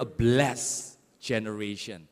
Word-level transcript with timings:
a 0.00 0.06
blessed 0.08 0.96
generation. 1.20 2.08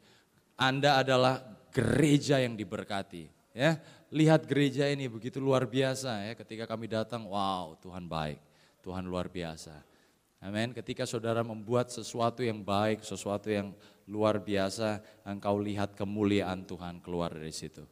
Anda 0.60 1.00
adalah 1.00 1.40
gereja 1.72 2.36
yang 2.44 2.52
diberkati. 2.52 3.32
Ya, 3.56 3.80
lihat 4.12 4.44
gereja 4.44 4.86
ini 4.86 5.08
begitu 5.08 5.40
luar 5.40 5.64
biasa 5.64 6.28
ya. 6.28 6.32
Ketika 6.36 6.68
kami 6.68 6.86
datang, 6.86 7.24
wow, 7.26 7.74
Tuhan 7.80 8.04
baik, 8.04 8.38
Tuhan 8.84 9.08
luar 9.08 9.32
biasa. 9.32 9.74
Amin. 10.38 10.70
Ketika 10.70 11.02
saudara 11.02 11.42
membuat 11.42 11.90
sesuatu 11.90 12.46
yang 12.46 12.62
baik, 12.62 13.02
sesuatu 13.02 13.50
yang 13.50 13.74
luar 14.06 14.38
biasa, 14.38 15.02
engkau 15.26 15.58
lihat 15.58 15.98
kemuliaan 15.98 16.62
Tuhan 16.62 17.02
keluar 17.02 17.34
dari 17.34 17.50
situ. 17.50 17.82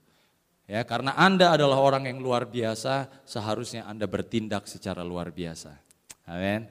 Ya, 0.66 0.82
karena 0.82 1.14
Anda 1.14 1.54
adalah 1.54 1.78
orang 1.78 2.10
yang 2.10 2.18
luar 2.18 2.46
biasa, 2.46 3.22
seharusnya 3.26 3.86
Anda 3.86 4.06
bertindak 4.06 4.66
secara 4.66 5.02
luar 5.02 5.30
biasa. 5.30 5.74
Amin. 6.26 6.66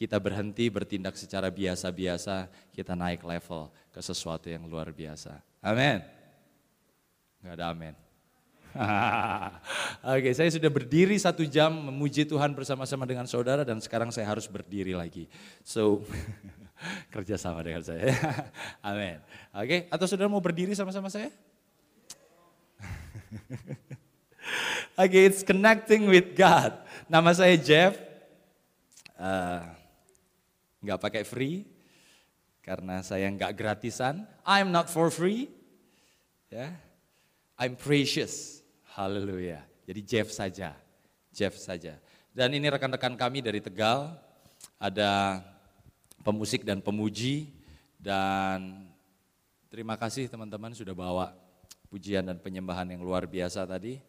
Kita 0.00 0.16
berhenti 0.16 0.72
bertindak 0.72 1.12
secara 1.20 1.52
biasa-biasa, 1.52 2.48
kita 2.72 2.96
naik 2.96 3.20
level 3.20 3.68
ke 3.92 4.00
sesuatu 4.00 4.48
yang 4.48 4.64
luar 4.64 4.88
biasa. 4.96 5.36
Amin. 5.60 6.00
Enggak 7.44 7.54
ada 7.60 7.66
amin. 7.68 7.92
Oke, 10.16 10.32
saya 10.32 10.48
sudah 10.48 10.72
berdiri 10.72 11.20
satu 11.20 11.44
jam 11.44 11.68
memuji 11.68 12.24
Tuhan 12.24 12.56
bersama-sama 12.56 13.04
dengan 13.04 13.28
saudara 13.28 13.60
dan 13.60 13.76
sekarang 13.76 14.08
saya 14.08 14.24
harus 14.24 14.48
berdiri 14.48 14.96
lagi. 14.96 15.28
So, 15.60 16.00
kerja 17.14 17.36
sama 17.36 17.60
dengan 17.60 17.84
saya. 17.84 18.08
Amin. 18.80 19.20
Oke, 19.52 19.84
atau 19.92 20.08
saudara 20.08 20.32
mau 20.32 20.40
berdiri 20.40 20.72
sama-sama 20.72 21.12
saya? 21.12 21.28
Oke, 24.96 25.12
okay, 25.12 25.22
it's 25.28 25.44
connecting 25.44 26.08
with 26.08 26.32
God. 26.32 26.72
Nama 27.04 27.30
saya 27.36 27.60
Jeff. 27.60 28.00
Uh, 29.20 29.79
nggak 30.80 31.00
pakai 31.00 31.22
free 31.24 31.68
karena 32.60 33.00
saya 33.00 33.28
nggak 33.32 33.52
gratisan. 33.56 34.24
I'm 34.44 34.72
not 34.72 34.88
for 34.88 35.08
free. 35.08 35.48
Ya. 36.52 36.76
I'm 37.60 37.76
precious. 37.76 38.64
Haleluya. 38.96 39.60
Jadi 39.84 40.00
Jeff 40.04 40.28
saja, 40.32 40.72
Jeff 41.30 41.56
saja. 41.60 42.00
Dan 42.30 42.54
ini 42.56 42.70
rekan-rekan 42.70 43.18
kami 43.18 43.42
dari 43.42 43.60
Tegal, 43.60 44.16
ada 44.78 45.42
pemusik 46.22 46.62
dan 46.62 46.80
pemuji 46.80 47.52
dan 48.00 48.88
terima 49.68 49.98
kasih 49.98 50.30
teman-teman 50.30 50.72
sudah 50.72 50.96
bawa 50.96 51.36
pujian 51.90 52.24
dan 52.24 52.38
penyembahan 52.38 52.88
yang 52.88 53.02
luar 53.02 53.26
biasa 53.26 53.66
tadi. 53.66 54.00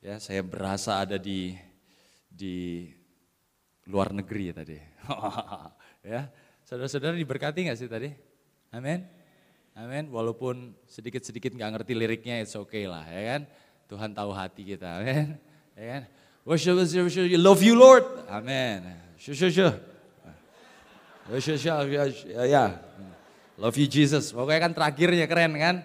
Ya, 0.00 0.16
saya 0.16 0.40
berasa 0.40 1.04
ada 1.04 1.20
di 1.20 1.54
di 2.26 2.88
luar 3.86 4.14
negeri 4.16 4.56
tadi. 4.56 4.78
ya, 6.04 6.28
saudara-saudara 6.64 7.16
diberkati 7.16 7.68
nggak 7.68 7.78
sih 7.78 7.88
tadi? 7.90 8.10
Amin. 8.70 9.02
Amin. 9.74 10.10
Walaupun 10.10 10.76
sedikit-sedikit 10.84 11.54
nggak 11.54 11.70
ngerti 11.80 11.92
liriknya, 11.96 12.42
it's 12.42 12.54
okay 12.58 12.84
lah, 12.84 13.06
ya 13.06 13.22
kan? 13.36 13.42
Tuhan 13.90 14.10
tahu 14.14 14.30
hati 14.30 14.62
kita. 14.62 15.02
Amin. 15.02 15.34
Ya 15.74 15.84
kan? 15.98 16.02
Worship, 16.44 16.76
worship, 16.76 17.02
worship. 17.06 17.26
Love 17.40 17.62
you 17.62 17.74
Lord. 17.78 18.04
Amin. 18.28 18.84
Sure, 19.20 19.36
sure, 19.36 19.52
sure. 19.52 19.76
Worship, 21.30 21.62
ya, 21.62 22.10
ya. 22.44 22.64
Love 23.60 23.76
you 23.76 23.86
Jesus. 23.86 24.32
Pokoknya 24.32 24.66
kan 24.66 24.72
terakhirnya 24.72 25.28
keren 25.28 25.52
kan? 25.54 25.76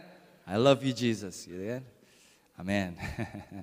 I 0.47 0.55
love 0.55 0.79
you 0.81 0.95
Jesus, 0.95 1.43
gitu 1.43 1.59
kan? 1.59 1.83
Amin. 2.55 2.95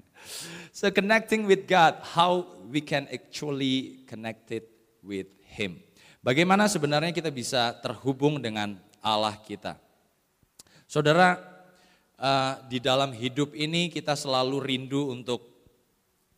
so 0.76 0.92
connecting 0.92 1.48
with 1.48 1.64
God, 1.64 1.96
how 2.12 2.44
we 2.68 2.84
can 2.84 3.08
actually 3.08 4.04
connect 4.04 4.52
it 4.52 4.68
with 5.00 5.32
Him. 5.48 5.80
Bagaimana 6.22 6.70
sebenarnya 6.70 7.10
kita 7.10 7.34
bisa 7.34 7.74
terhubung 7.82 8.38
dengan 8.38 8.78
Allah 9.02 9.34
kita? 9.42 9.74
Saudara, 10.86 11.34
uh, 12.14 12.62
di 12.70 12.78
dalam 12.78 13.10
hidup 13.10 13.58
ini 13.58 13.90
kita 13.90 14.14
selalu 14.14 14.62
rindu 14.62 15.10
untuk 15.10 15.42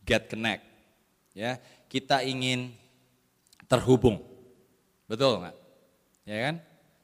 get 0.01 0.25
connect. 0.25 0.65
Ya, 1.37 1.61
kita 1.85 2.25
ingin 2.25 2.73
terhubung. 3.69 4.25
Betul 5.05 5.45
nggak? 5.45 5.55
Ya 6.25 6.37
kan? 6.49 6.55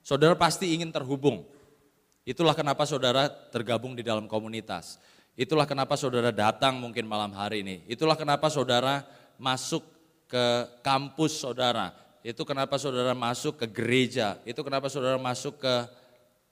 Saudara 0.02 0.34
pasti 0.34 0.74
ingin 0.74 0.90
terhubung. 0.90 1.46
Itulah 2.26 2.58
kenapa 2.58 2.90
saudara 2.90 3.30
tergabung 3.30 3.94
di 3.94 4.02
dalam 4.02 4.26
komunitas. 4.26 4.98
Itulah 5.38 5.70
kenapa 5.70 5.94
saudara 5.94 6.34
datang 6.34 6.82
mungkin 6.82 7.06
malam 7.06 7.30
hari 7.38 7.62
ini. 7.62 7.86
Itulah 7.86 8.18
kenapa 8.18 8.50
saudara 8.50 9.06
masuk 9.38 9.86
ke 10.26 10.66
kampus 10.82 11.46
saudara. 11.46 12.01
Itu 12.22 12.46
kenapa 12.46 12.78
saudara 12.78 13.18
masuk 13.18 13.58
ke 13.62 13.68
gereja. 13.70 14.38
Itu 14.46 14.62
kenapa 14.62 14.88
saudara 14.94 15.18
masuk 15.18 15.58
ke 15.58 15.76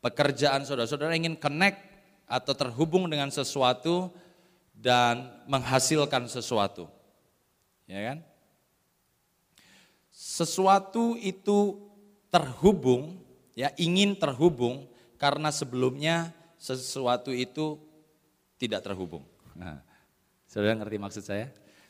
pekerjaan 0.01 0.65
saudara. 0.65 0.89
Saudara 0.89 1.13
ingin 1.13 1.37
connect 1.37 1.77
atau 2.25 2.53
terhubung 2.57 3.05
dengan 3.09 3.29
sesuatu 3.29 4.09
dan 4.73 5.29
menghasilkan 5.45 6.25
sesuatu. 6.25 6.89
Ya 7.85 8.13
kan? 8.13 8.17
Sesuatu 10.09 11.17
itu 11.17 11.89
terhubung, 12.29 13.17
ya 13.57 13.73
ingin 13.77 14.13
terhubung 14.17 14.85
karena 15.17 15.49
sebelumnya 15.49 16.33
sesuatu 16.57 17.33
itu 17.33 17.81
tidak 18.59 18.85
terhubung. 18.85 19.25
Nah, 19.55 19.81
saudara 20.45 20.77
ngerti 20.77 20.97
maksud 21.01 21.23
saya? 21.23 21.49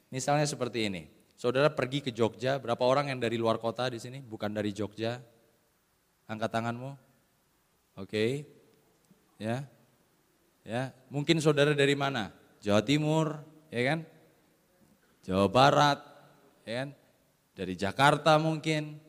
Misalnya 0.10 0.46
seperti 0.48 0.90
ini, 0.90 1.10
saudara 1.40 1.72
pergi 1.72 2.04
ke 2.04 2.12
Jogja, 2.12 2.60
berapa 2.60 2.84
orang 2.84 3.16
yang 3.16 3.24
dari 3.24 3.40
luar 3.40 3.64
kota 3.64 3.88
di 3.88 3.96
sini, 3.96 4.20
bukan 4.20 4.52
dari 4.52 4.76
Jogja? 4.76 5.24
Angkat 6.28 6.52
tanganmu. 6.52 6.92
Oke, 7.96 8.04
okay. 8.04 8.32
ya 9.40 9.64
Ya, 10.68 10.94
mungkin 11.10 11.42
saudara 11.42 11.74
dari 11.74 11.98
mana? 11.98 12.30
Jawa 12.62 12.86
Timur, 12.86 13.42
ya 13.74 13.82
kan? 13.90 14.00
Jawa 15.26 15.50
Barat, 15.50 15.98
ya 16.62 16.86
kan? 16.86 16.90
Dari 17.58 17.74
Jakarta 17.74 18.38
mungkin, 18.38 19.02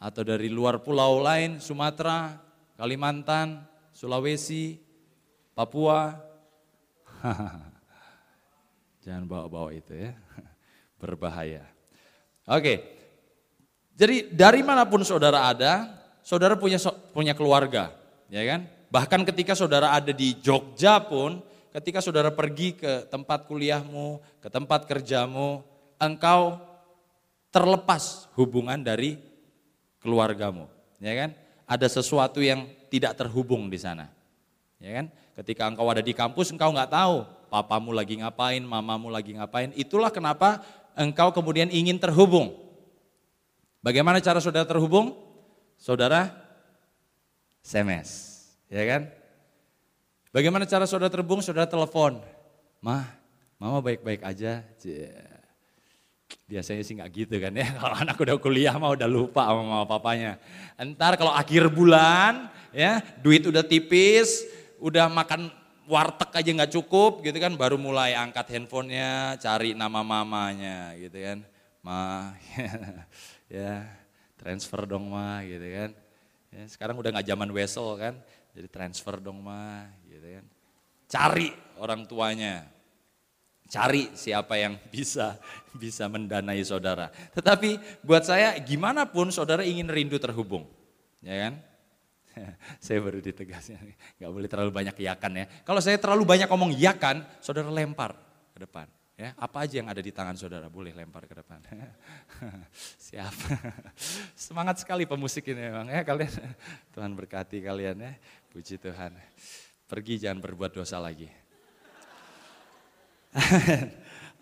atau 0.00 0.24
dari 0.24 0.48
luar 0.48 0.80
pulau 0.80 1.20
lain, 1.20 1.60
Sumatera, 1.60 2.40
Kalimantan, 2.80 3.60
Sulawesi, 3.92 4.80
Papua. 5.52 6.16
Jangan 9.04 9.28
bawa-bawa 9.28 9.68
itu 9.76 9.92
ya, 9.92 10.16
berbahaya. 11.04 11.68
Oke, 12.48 12.80
jadi 13.92 14.32
dari 14.32 14.64
mana 14.64 14.88
pun 14.88 15.04
saudara 15.04 15.52
ada, 15.52 15.92
saudara 16.24 16.56
punya 16.56 16.80
punya 17.12 17.36
keluarga, 17.36 17.92
ya 18.32 18.42
kan? 18.48 18.64
Bahkan 18.88 19.20
ketika 19.28 19.52
saudara 19.52 19.92
ada 19.92 20.10
di 20.10 20.34
Jogja 20.40 20.98
pun, 21.04 21.44
ketika 21.76 22.00
saudara 22.00 22.32
pergi 22.32 22.74
ke 22.74 23.06
tempat 23.12 23.44
kuliahmu, 23.44 24.40
ke 24.40 24.48
tempat 24.48 24.88
kerjamu, 24.88 25.62
engkau 26.00 26.58
terlepas 27.52 28.26
hubungan 28.34 28.80
dari 28.82 29.20
keluargamu, 30.02 30.66
ya 30.98 31.12
kan? 31.14 31.30
Ada 31.64 31.86
sesuatu 32.00 32.42
yang 32.42 32.66
tidak 32.92 33.14
terhubung 33.14 33.72
di 33.72 33.78
sana. 33.80 34.10
Ya 34.82 35.00
kan? 35.00 35.06
Ketika 35.38 35.70
engkau 35.70 35.88
ada 35.88 36.04
di 36.04 36.12
kampus 36.12 36.52
engkau 36.52 36.70
nggak 36.74 36.92
tahu 36.92 37.24
papamu 37.48 37.94
lagi 37.94 38.18
ngapain, 38.18 38.60
mamamu 38.60 39.08
lagi 39.08 39.38
ngapain. 39.38 39.70
Itulah 39.78 40.10
kenapa 40.10 40.60
engkau 40.94 41.34
kemudian 41.34 41.70
ingin 41.70 41.98
terhubung. 41.98 42.54
Bagaimana 43.84 44.18
cara 44.22 44.40
saudara 44.40 44.64
terhubung? 44.64 45.12
Saudara 45.76 46.32
SMS. 47.60 48.40
Ya 48.72 48.84
kan? 48.88 49.02
Bagaimana 50.34 50.66
cara 50.66 50.82
saudara 50.88 51.12
terbung? 51.14 51.38
Saudara 51.38 51.68
telepon. 51.70 52.18
Mah, 52.82 53.06
mama 53.54 53.78
baik-baik 53.78 54.26
aja. 54.26 54.66
Biasanya 56.50 56.82
sih 56.82 56.98
nggak 56.98 57.10
gitu 57.14 57.38
kan 57.38 57.54
ya. 57.54 57.70
Kalau 57.78 57.94
anak 57.94 58.16
udah 58.18 58.36
kuliah 58.42 58.74
mah 58.74 58.98
udah 58.98 59.06
lupa 59.06 59.46
sama 59.46 59.62
mama 59.62 59.86
papanya. 59.86 60.42
Entar 60.74 61.14
kalau 61.14 61.30
akhir 61.30 61.70
bulan 61.70 62.50
ya, 62.74 62.98
duit 63.22 63.46
udah 63.46 63.62
tipis, 63.62 64.42
udah 64.82 65.06
makan 65.06 65.54
warteg 65.88 66.30
aja 66.32 66.50
nggak 66.50 66.72
cukup 66.80 67.20
gitu 67.24 67.36
kan, 67.40 67.52
baru 67.54 67.76
mulai 67.76 68.16
angkat 68.16 68.56
handphonenya, 68.56 69.36
cari 69.40 69.76
nama 69.76 70.00
mamanya 70.00 70.92
gitu 70.96 71.18
kan. 71.20 71.38
Ma, 71.84 72.32
ya 73.52 73.84
transfer 74.40 74.84
dong 74.84 75.08
ma 75.08 75.40
gitu 75.44 75.64
kan. 75.64 75.90
Ya, 76.54 76.62
sekarang 76.70 76.94
udah 77.00 77.10
nggak 77.10 77.26
zaman 77.26 77.50
wesel 77.50 77.98
kan, 77.98 78.14
jadi 78.54 78.68
transfer 78.70 79.18
dong 79.18 79.42
mah, 79.42 79.90
gitu 80.06 80.38
kan. 80.38 80.44
Cari 81.10 81.50
orang 81.82 82.06
tuanya, 82.06 82.70
cari 83.66 84.14
siapa 84.14 84.54
yang 84.54 84.78
bisa 84.94 85.34
bisa 85.74 86.06
mendanai 86.06 86.62
saudara. 86.62 87.10
Tetapi 87.34 88.00
buat 88.06 88.22
saya 88.22 88.54
gimana 88.62 89.02
pun 89.10 89.34
saudara 89.34 89.66
ingin 89.66 89.90
rindu 89.90 90.14
terhubung, 90.22 90.70
ya 91.18 91.50
kan? 91.50 91.54
saya 92.84 92.98
baru 93.00 93.18
ditegasnya, 93.22 93.78
nggak 94.20 94.32
boleh 94.32 94.48
terlalu 94.50 94.70
banyak 94.74 94.96
yakan 94.98 95.32
ya. 95.42 95.46
Kalau 95.62 95.80
saya 95.80 95.96
terlalu 95.96 96.22
banyak 96.26 96.48
ngomong 96.50 96.74
yakan, 96.74 97.22
saudara 97.38 97.70
lempar 97.70 98.18
ke 98.54 98.58
depan. 98.62 98.86
Ya, 99.14 99.30
apa 99.38 99.62
aja 99.62 99.78
yang 99.78 99.86
ada 99.86 100.02
di 100.02 100.10
tangan 100.10 100.34
saudara 100.34 100.66
boleh 100.66 100.90
lempar 100.90 101.22
ke 101.30 101.38
depan. 101.38 101.62
Siap. 103.06 103.34
Semangat 104.34 104.82
sekali 104.82 105.06
pemusik 105.06 105.46
ini 105.54 105.70
memang 105.70 105.86
ya 105.86 106.02
kalian. 106.02 106.34
Tuhan 106.90 107.14
berkati 107.14 107.62
kalian 107.62 107.94
ya. 108.02 108.12
Puji 108.50 108.74
Tuhan. 108.82 109.14
Pergi 109.86 110.18
jangan 110.18 110.42
berbuat 110.42 110.74
dosa 110.74 110.98
lagi. 110.98 111.30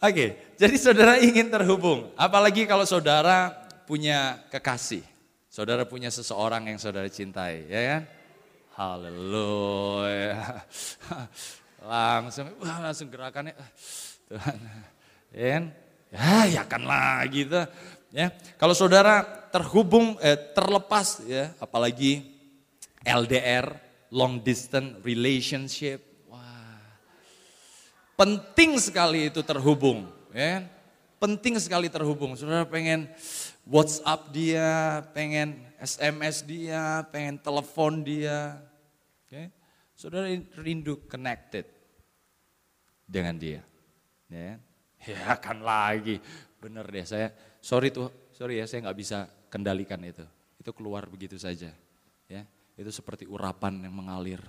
Oke, 0.01 0.57
jadi 0.57 0.77
saudara 0.81 1.21
ingin 1.21 1.53
terhubung. 1.53 2.09
Apalagi 2.17 2.65
kalau 2.65 2.89
saudara 2.89 3.53
punya 3.85 4.41
kekasih. 4.49 5.12
Saudara 5.53 5.85
punya 5.85 6.09
seseorang 6.09 6.65
yang 6.65 6.81
saudara 6.81 7.13
cintai, 7.13 7.69
ya 7.69 7.81
kan? 7.85 8.03
Haleluya. 8.73 10.65
Langsung, 11.93 12.49
wah 12.57 12.79
langsung 12.79 13.13
gerakannya 13.13 13.53
Tuhan. 14.33 14.57
Ya 15.29 15.47
kan? 15.53 15.65
Ya, 16.09 16.33
ya 16.47 16.63
kan 16.65 16.83
lagi 16.89 17.45
tuh. 17.45 17.69
Ya, 18.17 18.33
kalau 18.57 18.73
saudara 18.73 19.21
terhubung, 19.53 20.17
eh, 20.25 20.41
terlepas 20.57 21.21
ya, 21.29 21.53
apalagi 21.61 22.23
LDR, 23.05 23.77
long 24.09 24.41
distance 24.41 25.05
relationship, 25.05 26.01
penting 28.17 28.81
sekali 28.81 29.29
itu 29.29 29.45
terhubung, 29.45 30.09
ya. 30.33 30.63
Kan? 30.63 30.63
Penting 31.23 31.55
sekali 31.61 31.87
terhubung. 31.87 32.35
Saudara 32.35 32.67
pengen 32.67 33.07
WhatsApp 33.63 34.35
dia, 34.35 35.01
pengen 35.15 35.63
SMS 35.79 36.43
dia, 36.43 37.07
pengen 37.15 37.39
telepon 37.39 38.03
dia. 38.03 38.59
Okay? 39.27 39.55
Saudara 39.95 40.27
rindu 40.59 40.99
connected 41.07 41.67
dengan 43.07 43.39
dia. 43.39 43.63
Ya, 44.27 44.59
ya 45.07 45.37
kan 45.39 45.63
lagi. 45.63 46.19
Bener 46.59 46.87
deh 46.89 47.07
saya, 47.07 47.31
sorry 47.63 47.95
tuh, 47.95 48.11
sorry 48.35 48.59
ya 48.59 48.67
saya 48.67 48.89
nggak 48.89 48.99
bisa 48.99 49.31
kendalikan 49.47 50.03
itu. 50.03 50.27
Itu 50.59 50.75
keluar 50.75 51.07
begitu 51.07 51.39
saja. 51.39 51.71
Ya, 52.27 52.43
itu 52.75 52.91
seperti 52.91 53.31
urapan 53.31 53.79
yang 53.85 53.95
mengalir. 53.95 54.43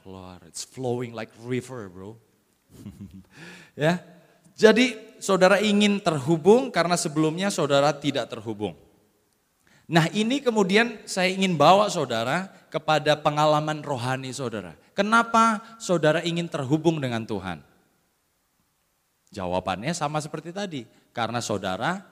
Keluar, 0.00 0.40
it's 0.48 0.64
flowing 0.64 1.12
like 1.12 1.28
river 1.44 1.90
bro. 1.92 2.16
ya, 3.76 4.00
jadi 4.58 4.98
saudara 5.22 5.62
ingin 5.62 6.02
terhubung 6.02 6.74
karena 6.74 6.98
sebelumnya 6.98 7.46
saudara 7.46 7.94
tidak 7.94 8.26
terhubung. 8.26 8.74
Nah 9.86 10.10
ini 10.10 10.42
kemudian 10.42 10.98
saya 11.06 11.30
ingin 11.30 11.54
bawa 11.54 11.86
saudara 11.86 12.50
kepada 12.66 13.14
pengalaman 13.14 13.86
rohani 13.86 14.34
saudara. 14.34 14.74
Kenapa 14.98 15.62
saudara 15.78 16.26
ingin 16.26 16.50
terhubung 16.50 16.98
dengan 16.98 17.22
Tuhan? 17.22 17.62
Jawabannya 19.30 19.94
sama 19.94 20.18
seperti 20.18 20.50
tadi, 20.50 20.82
karena 21.14 21.38
saudara 21.38 22.02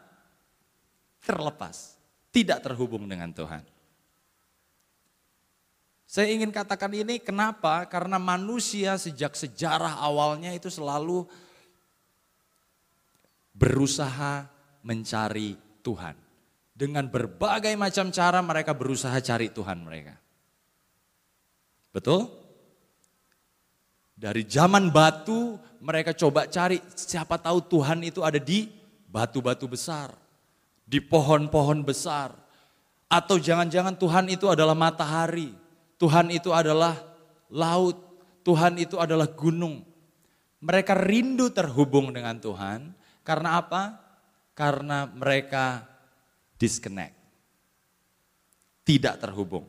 terlepas, 1.26 1.98
tidak 2.30 2.62
terhubung 2.62 3.10
dengan 3.10 3.34
Tuhan. 3.34 3.66
Saya 6.06 6.30
ingin 6.30 6.54
katakan 6.54 6.94
ini 6.94 7.18
kenapa? 7.18 7.82
Karena 7.90 8.22
manusia 8.22 8.94
sejak 8.94 9.34
sejarah 9.34 9.98
awalnya 9.98 10.54
itu 10.54 10.70
selalu 10.70 11.26
berusaha 13.56 14.44
mencari 14.84 15.56
Tuhan. 15.80 16.14
Dengan 16.76 17.08
berbagai 17.08 17.72
macam 17.80 18.12
cara 18.12 18.44
mereka 18.44 18.76
berusaha 18.76 19.16
cari 19.24 19.48
Tuhan 19.48 19.80
mereka. 19.80 20.12
Betul? 21.88 22.28
Dari 24.12 24.44
zaman 24.44 24.92
batu 24.92 25.56
mereka 25.80 26.12
coba 26.12 26.44
cari 26.52 26.80
siapa 26.92 27.40
tahu 27.40 27.64
Tuhan 27.64 28.04
itu 28.04 28.20
ada 28.20 28.36
di 28.36 28.68
batu-batu 29.08 29.64
besar, 29.64 30.12
di 30.84 31.00
pohon-pohon 31.00 31.80
besar. 31.80 32.36
Atau 33.08 33.40
jangan-jangan 33.40 33.96
Tuhan 33.96 34.28
itu 34.28 34.52
adalah 34.52 34.76
matahari, 34.76 35.56
Tuhan 35.96 36.28
itu 36.28 36.52
adalah 36.52 36.92
laut, 37.48 37.96
Tuhan 38.44 38.76
itu 38.76 39.00
adalah 39.00 39.32
gunung. 39.32 39.80
Mereka 40.60 40.92
rindu 40.92 41.48
terhubung 41.48 42.12
dengan 42.12 42.36
Tuhan 42.36 42.92
karena 43.26 43.58
apa? 43.58 43.98
Karena 44.54 45.10
mereka 45.10 45.82
disconnect. 46.54 47.18
Tidak 48.86 49.18
terhubung. 49.18 49.66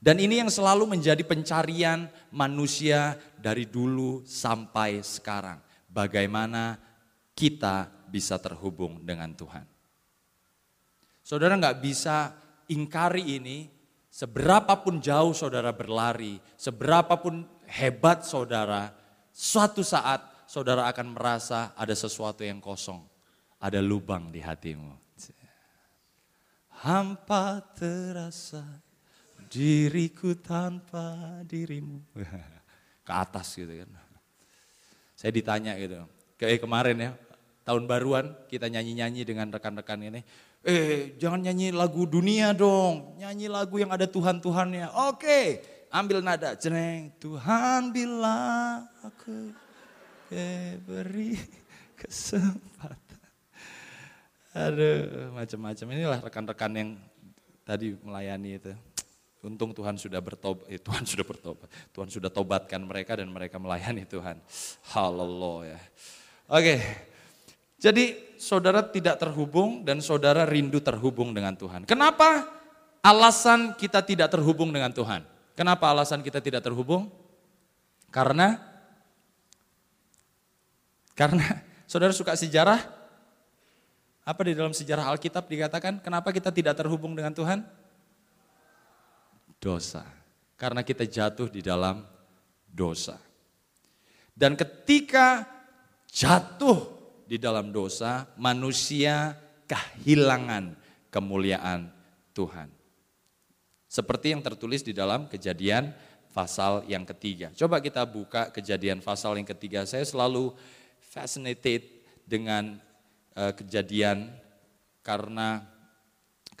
Dan 0.00 0.16
ini 0.16 0.40
yang 0.40 0.48
selalu 0.48 0.96
menjadi 0.96 1.20
pencarian 1.28 2.08
manusia 2.32 3.20
dari 3.36 3.68
dulu 3.68 4.24
sampai 4.24 5.04
sekarang. 5.04 5.60
Bagaimana 5.92 6.80
kita 7.36 7.92
bisa 8.08 8.40
terhubung 8.40 9.04
dengan 9.04 9.36
Tuhan. 9.36 9.68
Saudara 11.20 11.52
nggak 11.60 11.84
bisa 11.84 12.32
ingkari 12.72 13.36
ini, 13.36 13.68
seberapapun 14.08 15.04
jauh 15.04 15.36
saudara 15.36 15.76
berlari, 15.76 16.40
seberapapun 16.56 17.44
hebat 17.68 18.24
saudara, 18.24 18.96
suatu 19.36 19.84
saat 19.84 20.29
saudara 20.50 20.90
akan 20.90 21.14
merasa 21.14 21.70
ada 21.78 21.94
sesuatu 21.94 22.42
yang 22.42 22.58
kosong, 22.58 22.98
ada 23.62 23.78
lubang 23.78 24.34
di 24.34 24.42
hatimu. 24.42 24.98
Hampa 26.82 27.62
terasa 27.78 28.66
diriku 29.46 30.34
tanpa 30.34 31.38
dirimu. 31.46 32.02
Ke 33.06 33.12
atas 33.14 33.54
gitu 33.54 33.70
kan. 33.70 33.90
Saya 35.14 35.30
ditanya 35.30 35.78
gitu, 35.78 36.02
kayak 36.40 36.64
kemarin 36.64 36.96
ya, 36.98 37.10
tahun 37.62 37.84
baruan 37.86 38.32
kita 38.50 38.66
nyanyi-nyanyi 38.66 39.22
dengan 39.22 39.52
rekan-rekan 39.54 40.02
ini. 40.02 40.24
Eh 40.64 41.14
jangan 41.20 41.44
nyanyi 41.44 41.70
lagu 41.70 42.08
dunia 42.08 42.56
dong, 42.56 43.20
nyanyi 43.20 43.46
lagu 43.52 43.76
yang 43.76 43.92
ada 43.92 44.08
Tuhan-Tuhannya. 44.08 44.96
Oke, 45.12 45.60
ambil 45.92 46.24
nada, 46.24 46.56
ceneng. 46.56 47.12
Tuhan 47.20 47.92
bila 47.92 48.80
aku 49.04 49.52
beri 50.86 51.34
kesempatan. 52.00 53.18
Aduh, 54.50 55.30
macam-macam. 55.34 55.86
Inilah 55.94 56.18
rekan-rekan 56.22 56.72
yang 56.74 56.90
tadi 57.62 57.94
melayani 58.02 58.58
itu. 58.58 58.72
Untung 59.40 59.72
Tuhan 59.72 59.96
sudah 59.96 60.20
bertobat, 60.20 60.68
eh, 60.68 60.76
Tuhan 60.76 61.08
sudah 61.08 61.24
bertobat, 61.24 61.68
Tuhan 61.96 62.12
sudah 62.12 62.28
tobatkan 62.28 62.84
mereka 62.84 63.16
dan 63.16 63.32
mereka 63.32 63.56
melayani 63.56 64.04
Tuhan. 64.04 64.36
Haleluya. 64.92 65.80
Oke, 66.44 66.76
jadi 67.80 68.36
saudara 68.36 68.84
tidak 68.84 69.16
terhubung 69.16 69.80
dan 69.80 70.04
saudara 70.04 70.44
rindu 70.44 70.84
terhubung 70.84 71.32
dengan 71.32 71.56
Tuhan. 71.56 71.88
Kenapa 71.88 72.44
alasan 73.00 73.72
kita 73.80 74.04
tidak 74.04 74.28
terhubung 74.28 74.68
dengan 74.68 74.92
Tuhan? 74.92 75.24
Kenapa 75.56 75.88
alasan 75.88 76.20
kita 76.20 76.44
tidak 76.44 76.60
terhubung? 76.60 77.08
Karena, 78.12 78.60
karena 81.20 81.44
saudara 81.90 82.16
suka 82.16 82.32
sejarah? 82.32 82.80
Apa 84.24 84.40
di 84.48 84.56
dalam 84.56 84.72
sejarah 84.72 85.12
Alkitab 85.12 85.44
dikatakan 85.44 86.00
kenapa 86.00 86.32
kita 86.32 86.48
tidak 86.48 86.80
terhubung 86.80 87.12
dengan 87.12 87.36
Tuhan? 87.36 87.60
dosa. 89.60 90.02
Karena 90.56 90.80
kita 90.80 91.04
jatuh 91.04 91.52
di 91.52 91.60
dalam 91.60 92.04
dosa. 92.66 93.20
Dan 94.32 94.56
ketika 94.56 95.44
jatuh 96.08 96.88
di 97.28 97.36
dalam 97.36 97.70
dosa, 97.70 98.28
manusia 98.40 99.36
kehilangan 99.68 100.74
kemuliaan 101.12 101.92
Tuhan. 102.32 102.72
Seperti 103.86 104.32
yang 104.32 104.42
tertulis 104.44 104.80
di 104.80 104.96
dalam 104.96 105.28
kejadian 105.28 105.92
pasal 106.32 106.84
yang 106.88 107.04
ketiga. 107.04 107.52
Coba 107.56 107.80
kita 107.80 108.04
buka 108.04 108.52
kejadian 108.52 109.04
pasal 109.04 109.36
yang 109.36 109.48
ketiga. 109.48 109.84
Saya 109.84 110.04
selalu 110.04 110.54
fascinated 111.10 111.82
dengan 112.24 112.78
uh, 113.34 113.50
kejadian 113.50 114.30
karena 115.02 115.66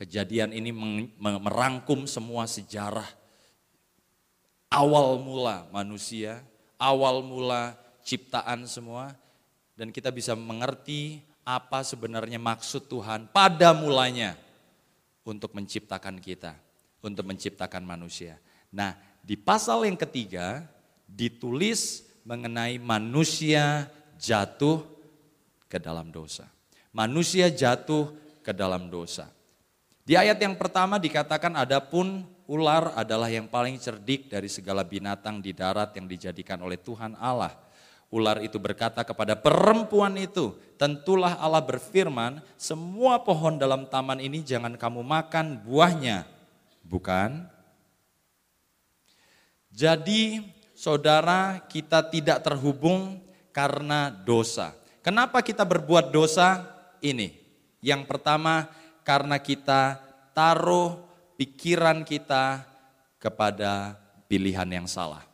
Kejadian 0.00 0.56
ini 0.56 0.72
merangkum 1.20 2.08
semua 2.08 2.48
sejarah 2.48 3.04
awal 4.72 5.20
mula 5.20 5.68
manusia, 5.68 6.40
awal 6.80 7.20
mula 7.20 7.76
ciptaan 8.00 8.64
semua, 8.64 9.12
dan 9.76 9.92
kita 9.92 10.08
bisa 10.08 10.32
mengerti 10.32 11.20
apa 11.44 11.84
sebenarnya 11.84 12.40
maksud 12.40 12.88
Tuhan 12.88 13.28
pada 13.28 13.76
mulanya 13.76 14.40
untuk 15.20 15.52
menciptakan 15.52 16.16
kita, 16.16 16.56
untuk 17.04 17.28
menciptakan 17.28 17.84
manusia. 17.84 18.40
Nah, 18.72 18.96
di 19.20 19.36
pasal 19.36 19.84
yang 19.84 20.00
ketiga 20.00 20.64
ditulis 21.04 22.08
mengenai 22.24 22.80
manusia 22.80 23.84
jatuh 24.20 24.84
ke 25.64 25.80
dalam 25.80 26.12
dosa. 26.12 26.44
Manusia 26.92 27.48
jatuh 27.48 28.12
ke 28.44 28.52
dalam 28.52 28.92
dosa. 28.92 29.32
Di 30.04 30.20
ayat 30.20 30.36
yang 30.36 30.60
pertama 30.60 31.00
dikatakan 31.00 31.56
adapun 31.56 32.28
ular 32.44 32.92
adalah 32.92 33.32
yang 33.32 33.48
paling 33.48 33.80
cerdik 33.80 34.28
dari 34.28 34.52
segala 34.52 34.84
binatang 34.84 35.40
di 35.40 35.56
darat 35.56 35.96
yang 35.96 36.04
dijadikan 36.04 36.60
oleh 36.60 36.76
Tuhan 36.76 37.16
Allah 37.16 37.70
Ular 38.10 38.42
itu 38.42 38.58
berkata 38.58 39.06
kepada 39.06 39.38
perempuan 39.38 40.18
itu, 40.18 40.58
tentulah 40.74 41.38
Allah 41.38 41.62
berfirman, 41.62 42.42
semua 42.58 43.22
pohon 43.22 43.54
dalam 43.54 43.86
taman 43.86 44.18
ini 44.18 44.42
jangan 44.42 44.74
kamu 44.74 45.06
makan 45.06 45.62
buahnya. 45.62 46.26
Bukan? 46.82 47.46
Jadi 49.70 50.42
saudara 50.74 51.62
kita 51.70 52.02
tidak 52.10 52.42
terhubung 52.42 53.22
karena 53.50 54.10
dosa. 54.10 54.74
Kenapa 55.00 55.40
kita 55.40 55.66
berbuat 55.66 56.12
dosa? 56.14 56.64
Ini. 57.00 57.32
Yang 57.80 58.04
pertama 58.06 58.68
karena 59.02 59.40
kita 59.40 59.96
taruh 60.36 61.00
pikiran 61.40 62.04
kita 62.04 62.62
kepada 63.16 63.96
pilihan 64.28 64.68
yang 64.68 64.84
salah. 64.84 65.24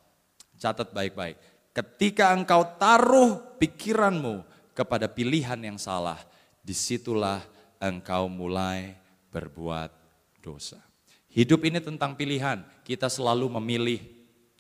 Catat 0.57 0.89
baik-baik 0.95 1.37
Ketika 1.77 2.33
engkau 2.33 2.65
taruh 2.81 3.37
pikiranmu 3.61 4.41
kepada 4.73 5.13
pilihan 5.13 5.61
yang 5.61 5.77
salah, 5.77 6.17
di 6.65 6.73
situlah 6.73 7.45
engkau 7.77 8.33
mulai 8.33 8.97
berbuat 9.29 9.93
dosa. 10.41 10.81
Hidup 11.29 11.69
ini 11.69 11.77
tentang 11.85 12.17
pilihan, 12.17 12.65
kita 12.81 13.13
selalu 13.13 13.61
memilih. 13.61 14.01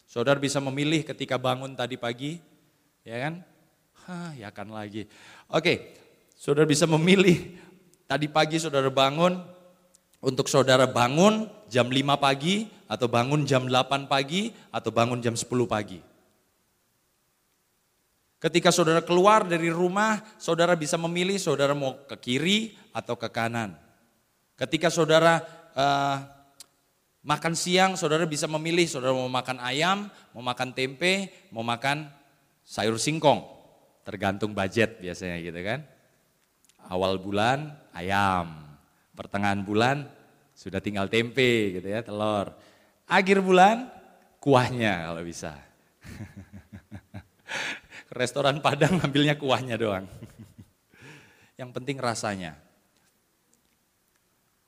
Saudara 0.05 0.37
bisa 0.37 0.61
memilih 0.61 1.09
ketika 1.09 1.41
bangun 1.41 1.73
tadi 1.73 1.97
pagi, 1.97 2.37
ya 3.07 3.17
kan? 3.23 3.35
Hah, 4.07 4.31
ya 4.35 4.51
kan 4.51 4.67
lagi. 4.67 5.07
Oke, 5.47 5.95
saudara 6.35 6.67
bisa 6.67 6.91
memilih 6.91 7.55
tadi 8.11 8.27
pagi 8.27 8.59
saudara 8.59 8.91
bangun, 8.91 9.39
untuk 10.19 10.51
saudara 10.51 10.91
bangun 10.91 11.47
jam 11.71 11.87
5 11.87 12.19
pagi, 12.19 12.67
atau 12.91 13.07
bangun 13.07 13.47
jam 13.47 13.63
8 13.71 14.11
pagi, 14.11 14.51
atau 14.75 14.91
bangun 14.91 15.23
jam 15.23 15.39
10 15.39 15.47
pagi. 15.71 16.03
Ketika 18.43 18.75
saudara 18.75 19.01
keluar 19.01 19.47
dari 19.47 19.71
rumah, 19.71 20.21
saudara 20.37 20.75
bisa 20.77 20.99
memilih 21.01 21.39
saudara 21.41 21.73
mau 21.73 21.99
ke 22.05 22.17
kiri 22.21 22.59
atau 22.91 23.17
ke 23.17 23.31
kanan. 23.33 23.75
Ketika 24.61 24.93
saudara 24.93 25.41
uh, 25.73 26.21
makan 27.25 27.57
siang, 27.57 27.97
saudara 27.97 28.29
bisa 28.29 28.45
memilih 28.47 28.85
saudara 28.87 29.17
mau 29.17 29.27
makan 29.27 29.59
ayam, 29.65 30.07
mau 30.37 30.45
makan 30.45 30.71
tempe, 30.77 31.33
mau 31.49 31.65
makan 31.65 32.13
sayur 32.66 32.99
singkong. 32.99 33.46
Tergantung 34.02 34.52
budget 34.52 34.99
biasanya 34.99 35.38
gitu 35.38 35.61
kan. 35.62 35.87
Awal 36.87 37.18
bulan 37.18 37.75
ayam, 37.94 38.62
pertengahan 39.14 39.62
bulan 39.62 40.06
sudah 40.54 40.82
tinggal 40.82 41.06
tempe 41.06 41.78
gitu 41.78 41.87
ya, 41.87 42.02
telur. 42.02 42.54
Akhir 43.06 43.42
bulan 43.42 43.90
kuahnya 44.38 45.11
kalau 45.11 45.23
bisa. 45.23 45.54
restoran 48.16 48.62
Padang 48.62 49.02
ngambilnya 49.02 49.37
kuahnya 49.37 49.76
doang. 49.76 50.06
Yang 51.61 51.70
penting 51.76 51.99
rasanya. 51.99 52.56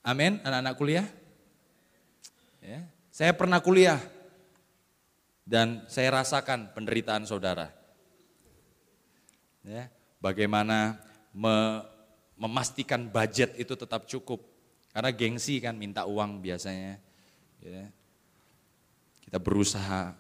Amin, 0.05 0.41
anak-anak 0.41 0.75
kuliah. 0.75 1.07
Ya. 2.65 2.81
Saya 3.13 3.33
pernah 3.37 3.61
kuliah 3.61 4.01
dan 5.49 5.89
saya 5.89 6.23
rasakan 6.23 6.77
penderitaan 6.77 7.25
saudara. 7.25 7.73
Ya, 9.69 9.93
bagaimana 10.17 10.97
me, 11.37 11.85
memastikan 12.41 13.05
budget 13.05 13.53
itu 13.61 13.77
tetap 13.77 14.09
cukup. 14.09 14.41
Karena 14.97 15.13
gengsi 15.13 15.61
kan 15.61 15.77
minta 15.77 16.09
uang 16.09 16.41
biasanya. 16.41 16.97
Ya. 17.61 17.93
Kita 19.29 19.37
berusaha 19.37 20.17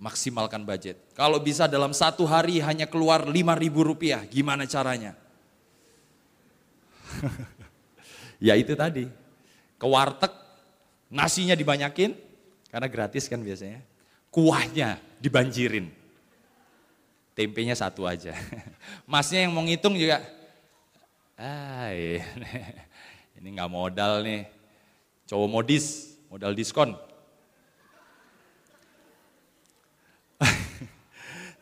maksimalkan 0.00 0.64
budget. 0.64 0.96
Kalau 1.12 1.36
bisa 1.42 1.68
dalam 1.68 1.92
satu 1.92 2.24
hari 2.24 2.64
hanya 2.64 2.88
keluar 2.88 3.28
lima 3.28 3.52
ribu 3.58 3.84
rupiah, 3.84 4.24
gimana 4.24 4.64
caranya? 4.64 5.12
ya 8.46 8.54
itu 8.56 8.72
tadi, 8.78 9.10
ke 9.76 9.86
warteg, 9.86 10.32
nasinya 11.12 11.52
dibanyakin, 11.58 12.14
karena 12.70 12.88
gratis 12.88 13.26
kan 13.26 13.42
biasanya. 13.42 13.82
Kuahnya 14.32 15.02
dibanjirin. 15.18 15.97
Tempenya 17.38 17.78
satu 17.78 18.02
aja. 18.02 18.34
Masnya 19.06 19.46
yang 19.46 19.54
mau 19.54 19.62
ngitung 19.62 19.94
juga, 19.94 20.18
ah 21.38 21.94
ini 23.38 23.54
nggak 23.54 23.70
modal 23.70 24.26
nih. 24.26 24.50
Cowok 25.30 25.46
modis, 25.46 26.18
modal 26.26 26.50
diskon. 26.50 26.98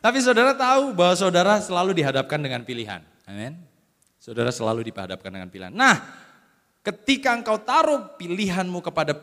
Tapi 0.01 0.17
saudara 0.17 0.57
tahu 0.57 0.97
bahwa 0.97 1.13
saudara 1.13 1.61
selalu 1.61 1.93
dihadapkan 2.01 2.41
dengan 2.41 2.65
pilihan. 2.65 3.05
Amin. 3.29 3.61
Saudara 4.17 4.49
selalu 4.49 4.81
dihadapkan 4.89 5.29
dengan 5.29 5.45
pilihan. 5.45 5.69
Nah, 5.69 6.01
ketika 6.81 7.37
engkau 7.37 7.61
taruh 7.61 8.17
pilihanmu 8.17 8.81
kepada 8.81 9.13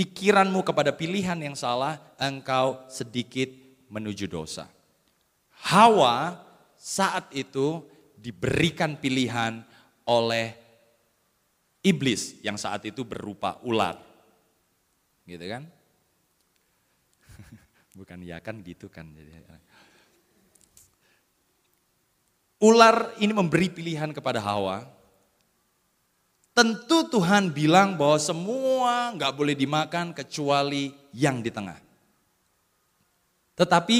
pikiranmu 0.00 0.64
kepada 0.64 0.96
pilihan 0.96 1.36
yang 1.36 1.52
salah, 1.52 2.00
engkau 2.16 2.88
sedikit 2.88 3.52
menuju 3.92 4.24
dosa. 4.24 4.79
Hawa 5.68 6.40
saat 6.80 7.28
itu 7.36 7.84
diberikan 8.16 8.96
pilihan 8.96 9.60
oleh 10.08 10.56
iblis 11.84 12.40
yang 12.40 12.56
saat 12.56 12.84
itu 12.88 13.04
berupa 13.04 13.60
ular. 13.64 14.00
Gitu 15.28 15.44
kan? 15.44 15.68
Bukan 17.98 18.18
ya 18.24 18.40
kan 18.40 18.60
gitu 18.64 18.88
kan. 18.88 19.08
Jadi 19.12 19.40
ular 22.60 23.16
ini 23.18 23.32
memberi 23.32 23.72
pilihan 23.72 24.12
kepada 24.12 24.38
Hawa. 24.38 24.84
Tentu 26.52 27.08
Tuhan 27.08 27.54
bilang 27.56 27.96
bahwa 27.96 28.20
semua 28.20 29.16
nggak 29.16 29.32
boleh 29.32 29.56
dimakan 29.56 30.12
kecuali 30.12 30.92
yang 31.16 31.40
di 31.40 31.48
tengah. 31.48 31.78
Tetapi 33.56 33.98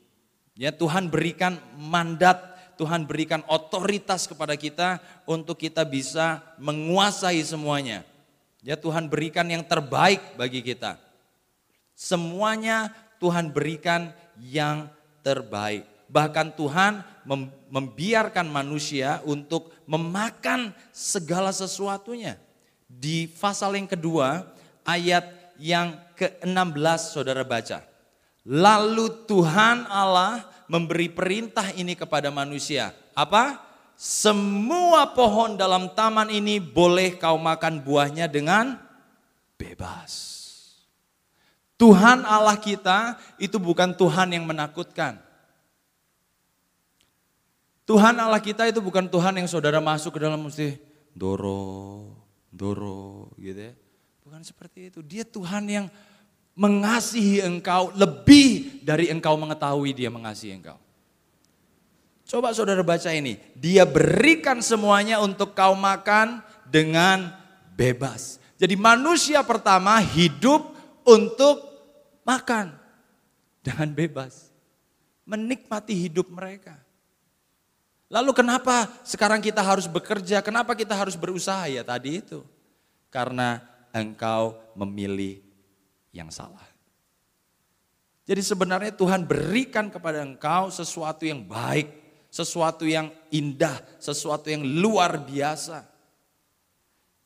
Ya 0.58 0.74
Tuhan 0.74 1.06
berikan 1.06 1.54
mandat, 1.78 2.42
Tuhan 2.74 3.06
berikan 3.06 3.46
otoritas 3.46 4.26
kepada 4.26 4.58
kita 4.58 4.98
untuk 5.22 5.54
kita 5.54 5.86
bisa 5.86 6.42
menguasai 6.58 7.38
semuanya. 7.46 8.02
Ya 8.66 8.74
Tuhan 8.74 9.06
berikan 9.06 9.46
yang 9.46 9.62
terbaik 9.62 10.18
bagi 10.34 10.58
kita. 10.66 10.98
Semuanya 11.94 12.90
Tuhan 13.22 13.54
berikan 13.54 14.10
yang 14.42 14.90
terbaik. 15.22 15.86
Bahkan 16.10 16.58
Tuhan 16.58 17.06
membiarkan 17.70 18.50
manusia 18.50 19.22
untuk 19.22 19.70
memakan 19.86 20.74
segala 20.90 21.54
sesuatunya. 21.54 22.34
Di 22.90 23.30
pasal 23.30 23.78
yang 23.78 23.86
kedua, 23.86 24.42
ayat 24.82 25.54
yang 25.54 25.94
ke-16 26.18 27.00
saudara 27.14 27.46
baca. 27.46 27.88
Lalu 28.49 29.28
Tuhan 29.28 29.85
Allah 29.93 30.49
memberi 30.73 31.12
perintah 31.12 31.69
ini 31.76 31.93
kepada 31.93 32.33
manusia. 32.33 32.97
Apa? 33.12 33.61
Semua 33.93 35.12
pohon 35.12 35.61
dalam 35.61 35.93
taman 35.93 36.33
ini 36.33 36.57
boleh 36.57 37.21
kau 37.21 37.37
makan 37.37 37.85
buahnya 37.85 38.25
dengan 38.25 38.81
bebas. 39.61 40.12
Tuhan 41.76 42.25
Allah 42.25 42.57
kita 42.57 43.21
itu 43.37 43.61
bukan 43.61 43.93
Tuhan 43.93 44.33
yang 44.33 44.49
menakutkan. 44.49 45.21
Tuhan 47.85 48.17
Allah 48.17 48.40
kita 48.40 48.64
itu 48.64 48.81
bukan 48.81 49.12
Tuhan 49.12 49.37
yang 49.37 49.49
saudara 49.49 49.81
masuk 49.81 50.17
ke 50.17 50.21
dalam 50.25 50.40
mesti 50.40 50.76
doro, 51.12 52.17
doro 52.49 53.33
gitu 53.37 53.61
ya. 53.61 53.75
Bukan 54.25 54.40
seperti 54.40 54.93
itu. 54.93 55.00
Dia 55.05 55.25
Tuhan 55.25 55.64
yang 55.69 55.87
mengasihi 56.58 57.38
engkau 57.38 57.94
lebih 57.94 58.82
dari 58.82 59.14
engkau 59.14 59.38
mengetahui 59.38 59.94
dia 59.94 60.10
mengasihi 60.10 60.58
engkau. 60.58 60.74
Coba 62.26 62.50
saudara 62.50 62.82
baca 62.82 63.08
ini. 63.14 63.38
Dia 63.54 63.86
berikan 63.86 64.58
semuanya 64.58 65.22
untuk 65.22 65.54
kau 65.54 65.78
makan 65.78 66.42
dengan 66.66 67.30
bebas. 67.78 68.42
Jadi 68.58 68.74
manusia 68.74 69.40
pertama 69.46 70.02
hidup 70.02 70.74
untuk 71.06 71.62
makan 72.26 72.74
dengan 73.64 73.88
bebas. 73.94 74.50
Menikmati 75.24 75.94
hidup 75.94 76.26
mereka. 76.28 76.76
Lalu 78.12 78.34
kenapa 78.34 78.92
sekarang 79.06 79.38
kita 79.40 79.62
harus 79.62 79.88
bekerja? 79.88 80.42
Kenapa 80.42 80.74
kita 80.74 80.92
harus 80.92 81.14
berusaha 81.14 81.70
ya 81.70 81.86
tadi 81.86 82.20
itu? 82.20 82.44
Karena 83.08 83.62
engkau 83.94 84.58
memilih 84.76 85.48
yang 86.18 86.34
salah. 86.34 86.66
Jadi 88.28 88.42
sebenarnya 88.44 88.92
Tuhan 88.92 89.25
berikan 89.25 89.88
kepada 89.88 90.20
engkau 90.20 90.68
sesuatu 90.68 91.25
yang 91.25 91.46
baik, 91.48 91.88
sesuatu 92.28 92.84
yang 92.84 93.08
indah, 93.32 93.80
sesuatu 93.96 94.52
yang 94.52 94.60
luar 94.60 95.16
biasa. 95.25 95.87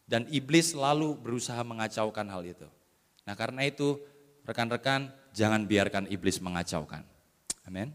Dan 0.06 0.28
iblis 0.30 0.76
selalu 0.76 1.18
berusaha 1.18 1.58
mengacaukan 1.64 2.28
hal 2.28 2.44
itu. 2.44 2.68
Nah 3.26 3.34
karena 3.34 3.66
itu 3.66 3.98
rekan-rekan 4.46 5.10
jangan 5.34 5.66
biarkan 5.66 6.06
iblis 6.06 6.38
mengacaukan. 6.38 7.02
Amin. 7.66 7.90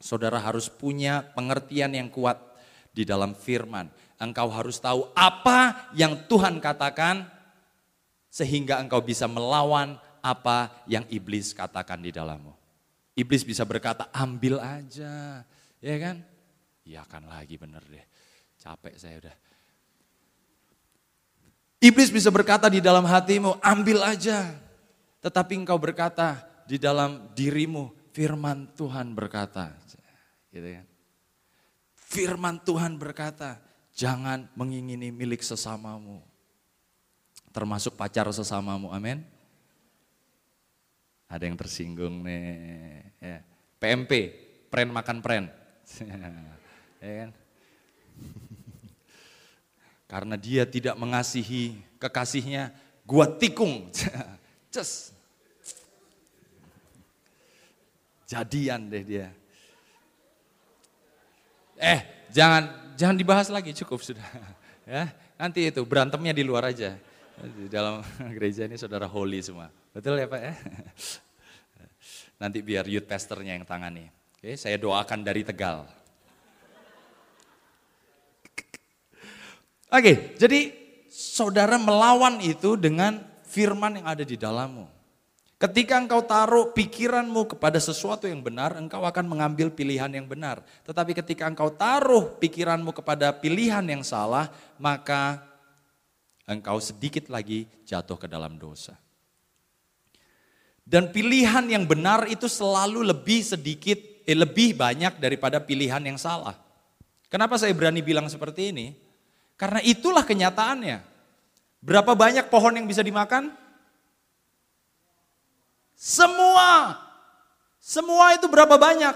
Saudara 0.00 0.40
harus 0.40 0.66
punya 0.66 1.20
pengertian 1.36 1.92
yang 1.92 2.08
kuat 2.08 2.40
di 2.90 3.06
dalam 3.06 3.36
firman. 3.36 3.86
Engkau 4.18 4.50
harus 4.50 4.80
tahu 4.82 5.12
apa 5.14 5.92
yang 5.94 6.26
Tuhan 6.26 6.58
katakan 6.58 7.28
sehingga 8.30 8.78
engkau 8.78 9.02
bisa 9.02 9.26
melawan 9.26 9.98
apa 10.22 10.70
yang 10.86 11.02
iblis 11.10 11.50
katakan 11.50 11.98
di 11.98 12.14
dalammu. 12.14 12.54
Iblis 13.18 13.42
bisa 13.42 13.66
berkata, 13.66 14.06
ambil 14.14 14.62
aja, 14.62 15.44
ya 15.82 15.96
kan? 15.98 16.22
Iya 16.86 17.02
kan 17.04 17.26
lagi 17.26 17.58
bener 17.58 17.82
deh, 17.84 18.06
capek 18.56 18.94
saya 18.96 19.18
udah. 19.20 19.36
Iblis 21.80 22.08
bisa 22.08 22.30
berkata 22.30 22.70
di 22.70 22.78
dalam 22.78 23.04
hatimu, 23.04 23.58
ambil 23.60 24.06
aja. 24.06 24.56
Tetapi 25.20 25.52
engkau 25.60 25.76
berkata 25.76 26.40
di 26.64 26.80
dalam 26.80 27.28
dirimu, 27.36 27.92
firman 28.14 28.72
Tuhan 28.78 29.12
berkata, 29.12 29.74
Gitu 30.50 30.66
kan. 30.66 30.86
Firman 31.94 32.56
Tuhan 32.66 32.98
berkata, 32.98 33.62
jangan 33.94 34.50
mengingini 34.58 35.14
milik 35.14 35.46
sesamamu. 35.46 36.29
Termasuk 37.50 37.98
pacar 37.98 38.30
sesamamu, 38.30 38.94
amin. 38.94 39.22
Ada 41.30 41.46
yang 41.46 41.58
tersinggung 41.58 42.22
nih. 42.22 43.06
Ya. 43.18 43.38
PMP, 43.78 44.12
pren 44.70 44.90
makan 44.90 45.18
pren. 45.22 45.50
ya 47.02 47.12
kan? 47.26 47.30
Karena 50.10 50.34
dia 50.34 50.66
tidak 50.66 50.98
mengasihi 50.98 51.78
kekasihnya, 52.02 52.74
gua 53.06 53.30
tikung. 53.30 53.86
Cus. 54.74 55.14
Jadian 58.26 58.90
deh 58.90 59.02
dia. 59.02 59.30
Eh, 61.78 62.00
jangan 62.30 62.94
jangan 62.94 63.16
dibahas 63.18 63.48
lagi, 63.50 63.74
cukup 63.74 64.02
sudah. 64.02 64.26
Ya, 64.90 65.06
nanti 65.38 65.70
itu 65.70 65.86
berantemnya 65.86 66.34
di 66.34 66.42
luar 66.42 66.66
aja. 66.66 66.98
Di 67.40 67.72
dalam 67.72 68.04
gereja 68.36 68.68
ini 68.68 68.76
saudara 68.76 69.08
holy 69.08 69.40
semua. 69.40 69.72
Betul 69.96 70.20
ya 70.20 70.28
Pak 70.28 70.40
ya? 70.44 70.52
Nanti 72.40 72.60
biar 72.60 72.84
youth 72.84 73.08
pastornya 73.08 73.56
yang 73.56 73.64
tangani. 73.64 74.12
Oke, 74.36 74.60
saya 74.60 74.76
doakan 74.76 75.24
dari 75.24 75.40
Tegal. 75.44 75.84
Oke, 79.96 80.36
jadi 80.36 80.72
saudara 81.08 81.80
melawan 81.80 82.40
itu 82.44 82.76
dengan 82.76 83.24
firman 83.48 83.96
yang 84.00 84.08
ada 84.08 84.24
di 84.24 84.36
dalammu. 84.36 85.00
Ketika 85.60 86.00
engkau 86.00 86.24
taruh 86.24 86.72
pikiranmu 86.72 87.52
kepada 87.52 87.76
sesuatu 87.76 88.24
yang 88.24 88.40
benar, 88.40 88.80
engkau 88.80 89.04
akan 89.04 89.28
mengambil 89.28 89.68
pilihan 89.68 90.08
yang 90.08 90.24
benar. 90.24 90.64
Tetapi 90.88 91.12
ketika 91.12 91.44
engkau 91.44 91.68
taruh 91.68 92.32
pikiranmu 92.40 92.96
kepada 92.96 93.28
pilihan 93.36 93.84
yang 93.84 94.00
salah, 94.00 94.48
maka 94.80 95.49
engkau 96.50 96.82
sedikit 96.82 97.30
lagi 97.30 97.70
jatuh 97.86 98.18
ke 98.18 98.26
dalam 98.26 98.58
dosa. 98.58 98.98
Dan 100.82 101.14
pilihan 101.14 101.62
yang 101.70 101.86
benar 101.86 102.26
itu 102.26 102.50
selalu 102.50 103.06
lebih 103.06 103.46
sedikit, 103.46 103.94
eh, 104.26 104.34
lebih 104.34 104.74
banyak 104.74 105.22
daripada 105.22 105.62
pilihan 105.62 106.02
yang 106.02 106.18
salah. 106.18 106.58
Kenapa 107.30 107.54
saya 107.54 107.70
berani 107.70 108.02
bilang 108.02 108.26
seperti 108.26 108.74
ini? 108.74 108.98
Karena 109.54 109.78
itulah 109.86 110.26
kenyataannya. 110.26 110.98
Berapa 111.78 112.18
banyak 112.18 112.50
pohon 112.50 112.74
yang 112.74 112.90
bisa 112.90 113.06
dimakan? 113.06 113.54
Semua. 115.94 116.98
Semua 117.78 118.34
itu 118.34 118.50
berapa 118.50 118.74
banyak? 118.74 119.14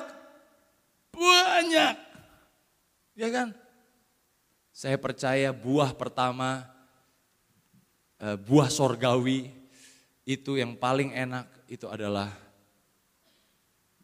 Banyak. 1.10 1.94
Ya 3.18 3.28
kan? 3.34 3.50
Saya 4.70 4.94
percaya 4.94 5.50
buah 5.50 5.90
pertama, 5.90 6.66
buah 8.24 8.72
sorgawi 8.72 9.52
itu 10.24 10.56
yang 10.56 10.72
paling 10.80 11.12
enak 11.12 11.44
itu 11.68 11.84
adalah 11.84 12.32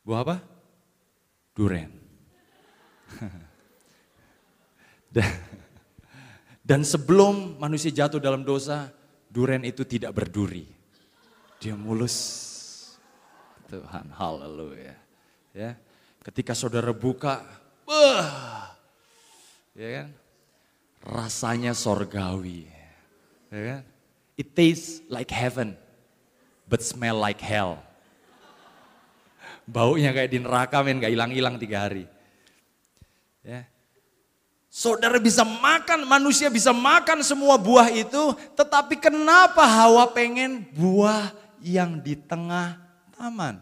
buah 0.05 0.21
apa? 0.21 0.37
Duren. 1.57 1.91
Dan 6.71 6.87
sebelum 6.87 7.59
manusia 7.59 7.91
jatuh 7.91 8.23
dalam 8.23 8.47
dosa, 8.47 8.93
duren 9.27 9.67
itu 9.67 9.83
tidak 9.83 10.15
berduri. 10.15 10.69
Dia 11.59 11.75
mulus 11.75 12.17
Tuhan, 13.67 14.07
haleluya. 14.15 14.95
Ya. 15.55 15.75
Ketika 16.23 16.55
saudara 16.55 16.91
buka, 16.95 17.43
bah, 17.87 18.75
ya 19.75 19.89
kan? 20.03 20.09
Rasanya 21.01 21.73
sorgawi. 21.75 22.67
Ya 23.51 23.61
kan? 23.67 23.83
It 24.41 24.57
tastes 24.57 25.05
like 25.13 25.29
heaven, 25.29 25.77
but 26.65 26.81
smell 26.81 27.21
like 27.21 27.45
hell. 27.45 27.77
Baunya 29.69 30.17
kayak 30.17 30.33
di 30.33 30.41
neraka 30.41 30.81
men, 30.81 30.97
gak 30.97 31.13
hilang-hilang 31.13 31.61
tiga 31.61 31.85
hari. 31.85 32.09
Ya. 33.45 33.69
Saudara 34.73 35.21
bisa 35.21 35.45
makan, 35.45 36.09
manusia 36.09 36.49
bisa 36.49 36.73
makan 36.73 37.21
semua 37.21 37.61
buah 37.61 37.93
itu, 37.93 38.33
tetapi 38.57 38.97
kenapa 38.97 39.61
Hawa 39.61 40.09
pengen 40.09 40.65
buah 40.73 41.37
yang 41.61 42.01
di 42.01 42.17
tengah 42.17 42.81
aman. 43.21 43.61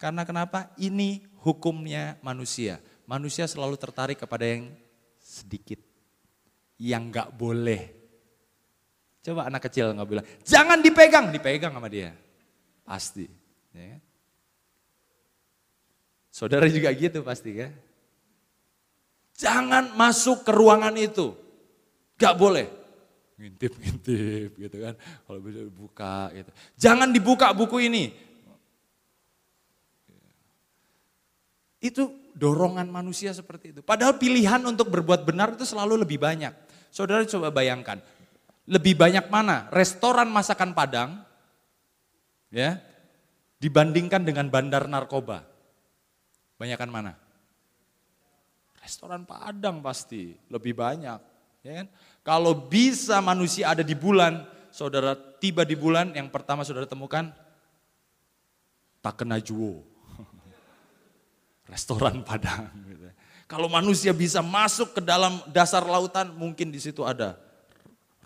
Karena 0.00 0.24
kenapa? 0.24 0.72
Ini 0.80 1.20
hukumnya 1.44 2.16
manusia. 2.24 2.80
Manusia 3.04 3.44
selalu 3.44 3.76
tertarik 3.76 4.16
kepada 4.16 4.48
yang 4.48 4.72
sedikit. 5.20 5.84
Yang 6.80 7.02
gak 7.12 7.28
boleh. 7.36 7.97
Coba 9.24 9.50
anak 9.50 9.66
kecil 9.68 9.92
nggak 9.92 10.08
bilang, 10.08 10.26
jangan 10.46 10.78
dipegang, 10.78 11.28
dipegang 11.34 11.74
sama 11.74 11.90
dia. 11.90 12.14
Pasti. 12.86 13.26
Ya 13.74 13.96
kan? 13.96 14.00
Saudara 16.30 16.70
juga 16.70 16.94
gitu 16.94 17.26
pasti 17.26 17.50
kan. 17.58 17.74
Jangan 19.34 19.94
masuk 19.98 20.46
ke 20.46 20.52
ruangan 20.54 20.94
itu. 20.94 21.34
Gak 22.14 22.34
boleh. 22.38 22.70
Ngintip-ngintip 23.38 24.54
gitu 24.54 24.76
kan. 24.82 24.94
Kalau 24.98 25.38
bisa 25.42 25.60
dibuka 25.66 26.30
gitu. 26.34 26.50
Jangan 26.78 27.10
dibuka 27.10 27.50
buku 27.54 27.90
ini 27.90 28.28
Itu 31.78 32.10
dorongan 32.34 32.90
manusia 32.90 33.30
seperti 33.30 33.70
itu. 33.70 33.80
Padahal 33.86 34.18
pilihan 34.18 34.58
untuk 34.66 34.90
berbuat 34.90 35.22
benar 35.22 35.54
itu 35.54 35.62
selalu 35.62 36.02
lebih 36.02 36.18
banyak. 36.18 36.50
Saudara 36.90 37.22
coba 37.22 37.54
bayangkan, 37.54 38.02
lebih 38.68 38.94
banyak 39.00 39.32
mana? 39.32 39.66
Restoran 39.72 40.28
masakan 40.28 40.76
Padang 40.76 41.24
ya 42.52 42.76
dibandingkan 43.56 44.22
dengan 44.22 44.52
bandar 44.52 44.84
narkoba. 44.84 45.48
Banyakan 46.60 46.90
mana? 46.92 47.12
Restoran 48.84 49.24
Padang 49.24 49.80
pasti 49.80 50.36
lebih 50.52 50.76
banyak, 50.76 51.20
ya 51.64 51.72
kan? 51.82 51.86
Kalau 52.24 52.52
bisa 52.68 53.24
manusia 53.24 53.72
ada 53.72 53.80
di 53.80 53.96
bulan, 53.96 54.44
saudara 54.68 55.16
tiba 55.16 55.64
di 55.64 55.76
bulan 55.76 56.12
yang 56.12 56.28
pertama 56.28 56.60
saudara 56.60 56.84
temukan 56.84 57.32
tak 59.00 59.14
kena 59.24 59.40
juo 59.40 59.80
restoran 61.72 62.20
Padang. 62.20 62.68
Gitu. 62.84 63.08
Kalau 63.48 63.68
manusia 63.72 64.12
bisa 64.12 64.44
masuk 64.44 64.98
ke 64.98 65.00
dalam 65.00 65.40
dasar 65.48 65.80
lautan, 65.80 66.36
mungkin 66.36 66.68
di 66.68 66.76
situ 66.76 67.00
ada 67.00 67.47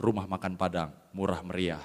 rumah 0.02 0.26
makan 0.26 0.58
Padang, 0.58 0.90
murah 1.14 1.38
meriah. 1.46 1.80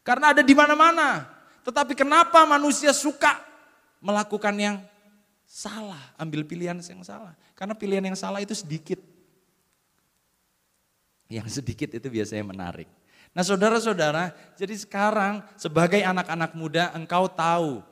Karena 0.00 0.32
ada 0.32 0.40
di 0.40 0.56
mana-mana. 0.56 1.28
Tetapi 1.60 1.92
kenapa 1.92 2.40
manusia 2.48 2.96
suka 2.96 3.36
melakukan 4.00 4.54
yang 4.56 4.76
salah, 5.44 6.00
ambil 6.16 6.46
pilihan 6.48 6.78
yang 6.80 7.04
salah? 7.04 7.36
Karena 7.52 7.76
pilihan 7.76 8.06
yang 8.08 8.16
salah 8.16 8.40
itu 8.40 8.56
sedikit. 8.56 9.02
Yang 11.28 11.60
sedikit 11.60 11.92
itu 11.92 12.06
biasanya 12.08 12.46
menarik. 12.46 12.88
Nah 13.34 13.42
saudara-saudara, 13.42 14.32
jadi 14.56 14.72
sekarang 14.78 15.44
sebagai 15.58 16.00
anak-anak 16.00 16.54
muda 16.56 16.94
engkau 16.96 17.26
tahu. 17.28 17.82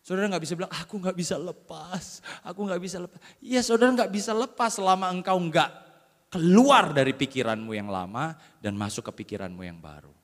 Saudara 0.00 0.30
nggak 0.30 0.44
bisa 0.46 0.54
bilang, 0.56 0.72
aku 0.72 0.96
nggak 0.96 1.18
bisa 1.18 1.34
lepas, 1.36 2.24
aku 2.40 2.60
nggak 2.64 2.80
bisa 2.80 2.96
lepas. 3.02 3.20
Iya 3.42 3.60
saudara 3.60 3.90
nggak 3.92 4.12
bisa 4.14 4.32
lepas 4.32 4.78
selama 4.78 5.10
engkau 5.10 5.36
nggak 5.36 5.89
keluar 6.30 6.94
dari 6.94 7.12
pikiranmu 7.12 7.74
yang 7.74 7.90
lama 7.90 8.38
dan 8.62 8.78
masuk 8.78 9.10
ke 9.10 9.26
pikiranmu 9.26 9.66
yang 9.66 9.82
baru. 9.82 10.14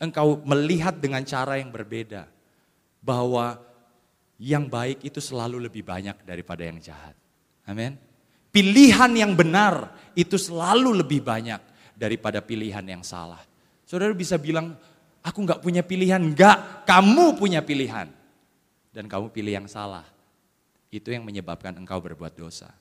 Engkau 0.00 0.40
melihat 0.42 0.96
dengan 0.96 1.22
cara 1.22 1.60
yang 1.60 1.68
berbeda. 1.68 2.26
Bahwa 2.98 3.60
yang 4.42 4.66
baik 4.66 5.06
itu 5.06 5.22
selalu 5.22 5.70
lebih 5.70 5.86
banyak 5.86 6.26
daripada 6.26 6.66
yang 6.66 6.82
jahat. 6.82 7.14
Amin. 7.68 7.94
Pilihan 8.48 9.12
yang 9.14 9.36
benar 9.38 9.92
itu 10.18 10.34
selalu 10.34 11.04
lebih 11.04 11.22
banyak 11.22 11.60
daripada 11.94 12.42
pilihan 12.42 12.82
yang 12.82 13.04
salah. 13.06 13.42
Saudara 13.84 14.10
bisa 14.16 14.40
bilang, 14.40 14.74
aku 15.20 15.38
nggak 15.44 15.60
punya 15.60 15.82
pilihan. 15.84 16.18
Enggak, 16.22 16.86
kamu 16.88 17.36
punya 17.36 17.60
pilihan. 17.60 18.08
Dan 18.94 19.06
kamu 19.06 19.30
pilih 19.30 19.62
yang 19.62 19.68
salah. 19.68 20.06
Itu 20.88 21.12
yang 21.12 21.22
menyebabkan 21.22 21.76
engkau 21.76 22.00
berbuat 22.00 22.34
dosa. 22.34 22.72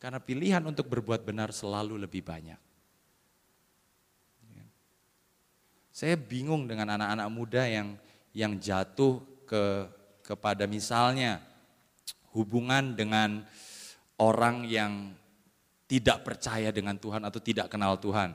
Karena 0.00 0.16
pilihan 0.16 0.64
untuk 0.64 0.88
berbuat 0.88 1.28
benar 1.28 1.52
selalu 1.52 2.00
lebih 2.00 2.24
banyak. 2.24 2.56
Saya 5.92 6.16
bingung 6.16 6.64
dengan 6.64 6.96
anak-anak 6.96 7.28
muda 7.28 7.68
yang 7.68 8.00
yang 8.32 8.56
jatuh 8.56 9.20
ke 9.44 9.84
kepada 10.24 10.64
misalnya 10.64 11.44
hubungan 12.32 12.96
dengan 12.96 13.44
orang 14.16 14.64
yang 14.64 15.12
tidak 15.90 16.22
percaya 16.24 16.72
dengan 16.72 16.96
Tuhan 16.96 17.20
atau 17.26 17.36
tidak 17.42 17.68
kenal 17.68 18.00
Tuhan. 18.00 18.32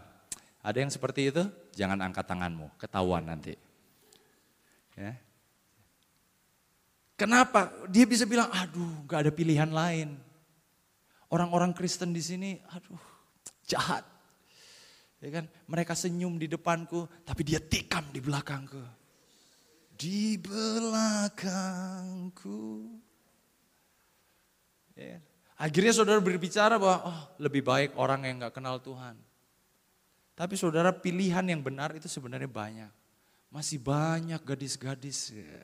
Ada 0.61 0.77
yang 0.77 0.91
seperti 0.93 1.33
itu? 1.33 1.41
Jangan 1.73 2.03
angkat 2.03 2.27
tanganmu, 2.27 2.75
ketahuan 2.77 3.25
nanti. 3.25 3.55
Ya. 4.93 5.15
Kenapa? 7.15 7.71
Dia 7.87 8.03
bisa 8.03 8.27
bilang, 8.27 8.51
aduh 8.51 9.07
gak 9.07 9.25
ada 9.25 9.31
pilihan 9.31 9.71
lain. 9.71 10.19
Orang-orang 11.35 11.75
Kristen 11.75 12.15
di 12.15 12.23
sini, 12.23 12.55
aduh 12.71 12.95
jahat. 13.67 14.07
Ya 15.19 15.41
kan? 15.41 15.51
Mereka 15.67 15.91
senyum 15.91 16.39
di 16.39 16.47
depanku, 16.47 17.03
tapi 17.27 17.43
dia 17.43 17.59
tikam 17.59 18.07
di 18.15 18.23
belakangku. 18.23 18.79
Di 19.91 20.39
belakangku. 20.39 21.75
Ya. 24.95 25.19
Akhirnya 25.59 25.91
saudara 25.91 26.23
berbicara 26.23 26.79
bahwa 26.79 27.03
oh, 27.03 27.35
lebih 27.43 27.67
baik 27.67 27.99
orang 27.99 28.23
yang 28.23 28.47
gak 28.47 28.55
kenal 28.55 28.79
Tuhan. 28.79 29.19
Tapi 30.35 30.55
saudara 30.59 30.91
pilihan 30.95 31.43
yang 31.47 31.59
benar 31.63 31.95
itu 31.95 32.07
sebenarnya 32.07 32.47
banyak. 32.47 32.91
Masih 33.51 33.79
banyak 33.79 34.39
gadis-gadis 34.43 35.31
ya, 35.31 35.63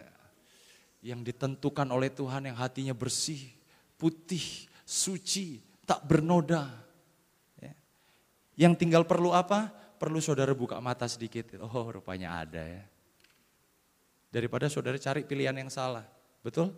yang 1.04 1.24
ditentukan 1.28 1.88
oleh 1.92 2.08
Tuhan 2.08 2.48
yang 2.48 2.56
hatinya 2.56 2.96
bersih, 2.96 3.52
putih, 4.00 4.71
suci, 4.92 5.64
tak 5.88 6.04
bernoda 6.04 6.82
yang 8.60 8.78
tinggal 8.78 9.08
perlu 9.08 9.32
apa? 9.34 9.74
Perlu 9.98 10.22
saudara 10.22 10.54
buka 10.54 10.78
mata 10.78 11.10
sedikit. 11.10 11.58
Oh 11.62 11.90
rupanya 11.90 12.42
ada 12.46 12.62
ya. 12.62 12.84
Daripada 14.30 14.70
saudara 14.70 15.02
cari 15.02 15.26
pilihan 15.26 15.58
yang 15.58 15.74
salah. 15.74 16.06
Betul? 16.46 16.70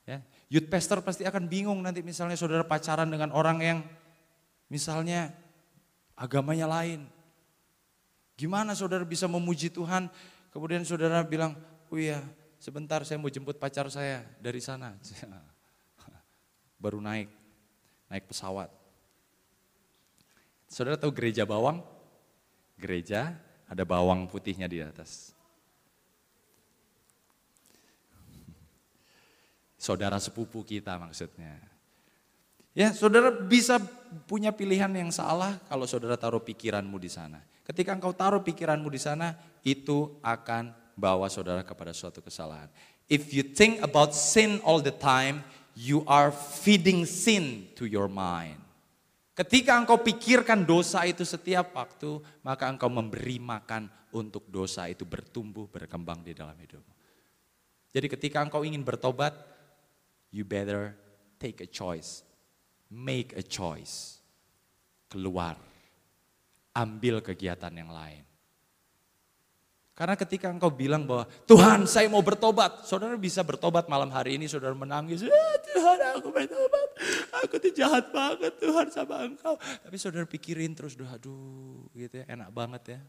ya. 0.09 0.21
Youth 0.53 0.69
pastor 0.69 1.01
pasti 1.01 1.25
akan 1.25 1.49
bingung 1.49 1.81
nanti 1.81 2.05
misalnya 2.05 2.37
saudara 2.37 2.61
pacaran 2.61 3.09
dengan 3.09 3.33
orang 3.33 3.57
yang 3.65 3.79
misalnya 4.69 5.33
agamanya 6.13 6.69
lain. 6.69 7.09
Gimana 8.37 8.77
saudara 8.77 9.01
bisa 9.07 9.25
memuji 9.25 9.73
Tuhan, 9.73 10.05
kemudian 10.53 10.85
saudara 10.85 11.25
bilang, 11.25 11.57
oh 11.89 11.97
iya 11.97 12.21
sebentar 12.65 13.05
saya 13.05 13.21
mau 13.21 13.29
jemput 13.29 13.61
pacar 13.61 13.85
saya 13.93 14.25
dari 14.41 14.57
sana. 14.57 14.97
Baru 16.81 16.97
naik, 16.97 17.29
naik 18.09 18.25
pesawat. 18.25 18.73
Saudara 20.65 20.97
tahu 20.97 21.13
gereja 21.13 21.45
bawang? 21.45 21.85
Gereja 22.81 23.37
ada 23.69 23.85
bawang 23.85 24.25
putihnya 24.25 24.65
di 24.65 24.81
atas. 24.81 25.37
Saudara 29.77 30.17
sepupu 30.17 30.65
kita 30.65 30.97
maksudnya. 30.97 31.61
Ya, 32.73 32.91
saudara 32.97 33.29
bisa 33.29 33.77
punya 34.25 34.49
pilihan 34.49 34.89
yang 34.89 35.13
salah 35.13 35.61
kalau 35.69 35.85
saudara 35.85 36.17
taruh 36.17 36.41
pikiranmu 36.41 36.97
di 36.97 37.13
sana. 37.13 37.45
Ketika 37.61 37.93
engkau 37.93 38.11
taruh 38.11 38.41
pikiranmu 38.41 38.89
di 38.89 38.99
sana, 38.99 39.37
itu 39.61 40.17
akan 40.25 40.84
bawa 40.95 41.27
saudara 41.27 41.61
kepada 41.61 41.91
suatu 41.91 42.23
kesalahan. 42.23 42.71
If 43.05 43.35
you 43.35 43.43
think 43.43 43.83
about 43.83 44.15
sin 44.15 44.63
all 44.65 44.81
the 44.81 44.95
time, 44.95 45.45
you 45.75 46.07
are 46.07 46.31
feeding 46.31 47.03
sin 47.05 47.69
to 47.77 47.85
your 47.85 48.07
mind. 48.07 48.57
Ketika 49.35 49.75
engkau 49.75 49.99
pikirkan 49.99 50.63
dosa 50.63 51.03
itu 51.03 51.27
setiap 51.27 51.75
waktu, 51.75 52.23
maka 52.39 52.71
engkau 52.71 52.87
memberi 52.87 53.35
makan 53.35 53.91
untuk 54.15 54.47
dosa 54.47 54.87
itu 54.87 55.03
bertumbuh, 55.03 55.67
berkembang 55.67 56.23
di 56.23 56.31
dalam 56.31 56.55
hidupmu. 56.55 56.95
Jadi 57.91 58.07
ketika 58.07 58.39
engkau 58.39 58.63
ingin 58.63 58.79
bertobat, 58.79 59.35
you 60.31 60.47
better 60.47 60.95
take 61.35 61.59
a 61.59 61.67
choice. 61.67 62.23
Make 62.87 63.35
a 63.35 63.43
choice. 63.43 64.23
Keluar. 65.11 65.59
Ambil 66.71 67.19
kegiatan 67.19 67.71
yang 67.75 67.91
lain. 67.91 68.23
Karena 69.95 70.19
ketika 70.19 70.51
engkau 70.51 70.67
bilang 70.67 71.07
bahwa 71.07 71.23
Tuhan 71.47 71.87
saya 71.87 72.11
mau 72.11 72.19
bertobat. 72.19 72.83
Saudara 72.83 73.15
bisa 73.15 73.39
bertobat 73.47 73.87
malam 73.87 74.11
hari 74.11 74.35
ini 74.35 74.43
saudara 74.43 74.75
menangis. 74.75 75.23
Ah, 75.23 75.57
Tuhan 75.63 75.97
aku 76.19 76.35
bertobat. 76.35 76.87
Aku 77.47 77.55
tuh 77.63 77.71
jahat 77.71 78.11
banget 78.11 78.59
Tuhan 78.59 78.91
sama 78.91 79.23
engkau. 79.23 79.55
Tapi 79.55 79.95
saudara 79.95 80.27
pikirin 80.27 80.75
terus. 80.75 80.99
Aduh 80.99 81.87
gitu 81.95 82.11
ya 82.11 82.27
enak 82.27 82.51
banget 82.51 82.83
ya. 82.91 82.99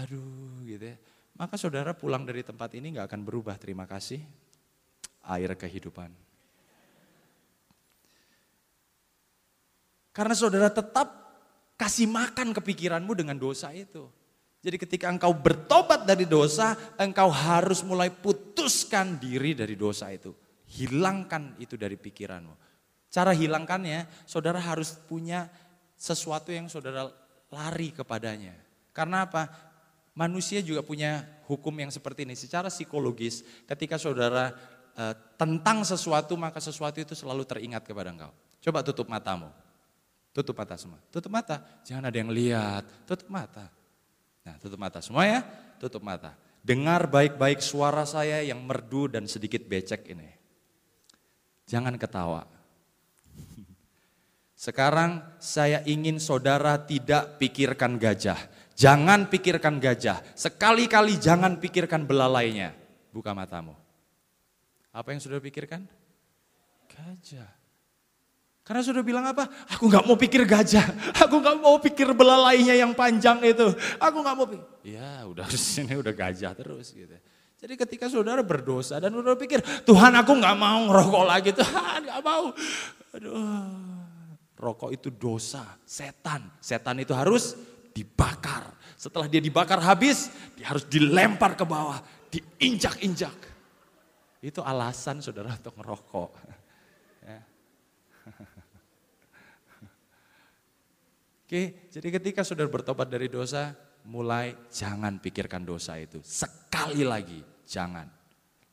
Aduh 0.00 0.64
gitu 0.64 0.80
ya. 0.80 0.96
Maka 1.36 1.60
saudara 1.60 1.92
pulang 1.92 2.24
dari 2.24 2.40
tempat 2.40 2.72
ini 2.80 2.96
gak 2.96 3.12
akan 3.12 3.20
berubah. 3.28 3.60
Terima 3.60 3.84
kasih. 3.84 4.24
Air 5.28 5.52
kehidupan. 5.60 6.08
Karena 10.08 10.32
saudara 10.32 10.72
tetap 10.72 11.36
kasih 11.76 12.08
makan 12.08 12.56
kepikiranmu 12.56 13.12
dengan 13.12 13.36
dosa 13.36 13.76
itu. 13.76 14.23
Jadi 14.64 14.80
ketika 14.80 15.12
engkau 15.12 15.36
bertobat 15.36 16.08
dari 16.08 16.24
dosa, 16.24 16.72
engkau 16.96 17.28
harus 17.28 17.84
mulai 17.84 18.08
putuskan 18.08 19.20
diri 19.20 19.52
dari 19.52 19.76
dosa 19.76 20.08
itu. 20.08 20.32
Hilangkan 20.72 21.60
itu 21.60 21.76
dari 21.76 22.00
pikiranmu. 22.00 22.56
Cara 23.12 23.36
hilangkannya, 23.36 24.24
saudara 24.24 24.56
harus 24.56 24.96
punya 25.04 25.52
sesuatu 26.00 26.48
yang 26.48 26.72
saudara 26.72 27.12
lari 27.52 27.92
kepadanya. 27.92 28.56
Karena 28.96 29.28
apa? 29.28 29.52
Manusia 30.16 30.64
juga 30.64 30.80
punya 30.80 31.28
hukum 31.44 31.76
yang 31.76 31.92
seperti 31.92 32.24
ini. 32.24 32.32
Secara 32.32 32.72
psikologis, 32.72 33.44
ketika 33.68 34.00
saudara 34.00 34.56
e, 34.96 35.12
tentang 35.36 35.84
sesuatu, 35.84 36.40
maka 36.40 36.56
sesuatu 36.64 37.04
itu 37.04 37.12
selalu 37.12 37.44
teringat 37.44 37.84
kepada 37.84 38.16
engkau. 38.16 38.32
Coba 38.64 38.80
tutup 38.80 39.12
matamu. 39.12 39.52
Tutup 40.32 40.56
mata 40.56 40.74
semua. 40.80 40.98
Tutup 41.12 41.28
mata. 41.28 41.60
Jangan 41.84 42.08
ada 42.08 42.16
yang 42.16 42.32
lihat. 42.32 42.82
Tutup 43.04 43.28
mata. 43.28 43.83
Nah 44.44 44.60
tutup 44.60 44.76
mata 44.76 45.00
semua 45.00 45.24
ya, 45.24 45.40
tutup 45.80 46.04
mata. 46.04 46.36
Dengar 46.60 47.08
baik-baik 47.08 47.60
suara 47.64 48.04
saya 48.04 48.40
yang 48.44 48.60
merdu 48.64 49.08
dan 49.08 49.24
sedikit 49.24 49.64
becek 49.64 50.04
ini. 50.12 50.28
Jangan 51.64 51.96
ketawa. 51.96 52.44
Sekarang 54.64 55.24
saya 55.40 55.80
ingin 55.88 56.20
saudara 56.20 56.76
tidak 56.84 57.40
pikirkan 57.40 57.96
gajah. 57.96 58.36
Jangan 58.76 59.32
pikirkan 59.32 59.80
gajah. 59.80 60.20
Sekali-kali 60.36 61.16
jangan 61.16 61.56
pikirkan 61.56 62.04
belalainya. 62.04 62.76
Buka 63.12 63.32
matamu. 63.32 63.76
Apa 64.92 65.14
yang 65.14 65.20
sudah 65.24 65.40
pikirkan? 65.40 65.88
Gajah. 66.90 67.63
Karena 68.64 68.80
sudah 68.80 69.04
bilang 69.04 69.28
apa? 69.28 69.44
Aku 69.76 69.92
nggak 69.92 70.08
mau 70.08 70.16
pikir 70.16 70.48
gajah, 70.48 70.88
aku 71.24 71.36
nggak 71.36 71.60
mau 71.60 71.76
pikir 71.76 72.16
belalainya 72.16 72.72
yang 72.72 72.96
panjang 72.96 73.44
itu, 73.44 73.76
aku 74.00 74.16
nggak 74.24 74.36
mau 74.40 74.48
pikir. 74.48 74.64
Ya 74.88 75.28
udah 75.28 75.44
sini 75.68 75.92
udah 76.00 76.16
gajah 76.16 76.56
terus 76.56 76.96
gitu. 76.96 77.12
Jadi 77.60 77.74
ketika 77.76 78.08
saudara 78.08 78.40
berdosa 78.40 78.96
dan 78.96 79.12
saudara 79.12 79.36
pikir, 79.36 79.60
Tuhan 79.84 80.16
aku 80.16 80.32
nggak 80.40 80.56
mau 80.56 80.80
ngerokok 80.88 81.24
lagi, 81.28 81.52
Tuhan 81.60 82.08
nggak 82.08 82.20
mau. 82.24 82.56
Aduh, 83.12 83.36
rokok 84.56 84.90
itu 84.96 85.12
dosa, 85.12 85.76
setan. 85.84 86.48
Setan 86.56 86.96
itu 87.04 87.12
harus 87.12 87.52
dibakar. 87.92 88.72
Setelah 88.96 89.28
dia 89.28 89.44
dibakar 89.44 89.76
habis, 89.84 90.32
dia 90.56 90.72
harus 90.72 90.88
dilempar 90.88 91.52
ke 91.52 91.68
bawah, 91.68 92.00
diinjak-injak. 92.32 93.36
Itu 94.40 94.64
alasan 94.64 95.20
saudara 95.20 95.52
untuk 95.52 95.76
ngerokok. 95.76 96.30
Ya. 97.28 97.40
Oke, 101.44 101.92
jadi 101.92 102.08
ketika 102.20 102.40
saudara 102.40 102.72
bertobat 102.72 103.08
dari 103.08 103.28
dosa, 103.28 103.76
mulai 104.08 104.56
jangan 104.72 105.20
pikirkan 105.20 105.60
dosa 105.64 106.00
itu. 106.00 106.24
Sekali 106.24 107.04
lagi, 107.04 107.44
Jangan. 107.64 108.06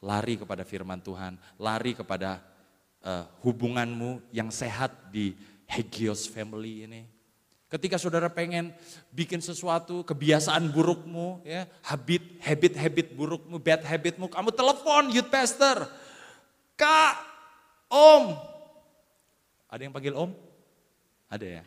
Lari 0.01 0.35
kepada 0.41 0.65
firman 0.65 0.99
Tuhan, 0.99 1.37
lari 1.61 1.93
kepada 1.93 2.41
uh, 3.05 3.25
hubunganmu 3.45 4.33
yang 4.33 4.49
sehat 4.49 5.13
di 5.13 5.37
Hegios 5.69 6.25
family 6.25 6.89
ini. 6.89 7.01
Ketika 7.71 7.95
saudara 7.95 8.27
pengen 8.27 8.75
bikin 9.15 9.39
sesuatu, 9.39 10.03
kebiasaan 10.03 10.67
burukmu, 10.73 11.45
ya, 11.47 11.69
habit, 11.87 12.43
habit, 12.43 12.73
habit 12.75 13.07
burukmu, 13.15 13.55
bad 13.63 13.85
habitmu, 13.87 14.27
kamu 14.27 14.51
telepon 14.51 15.07
youth 15.15 15.31
pastor. 15.31 15.87
Kak, 16.75 17.15
om. 17.87 18.35
Ada 19.71 19.87
yang 19.87 19.93
panggil 19.95 20.17
om? 20.17 20.35
Ada 21.31 21.61
ya? 21.61 21.63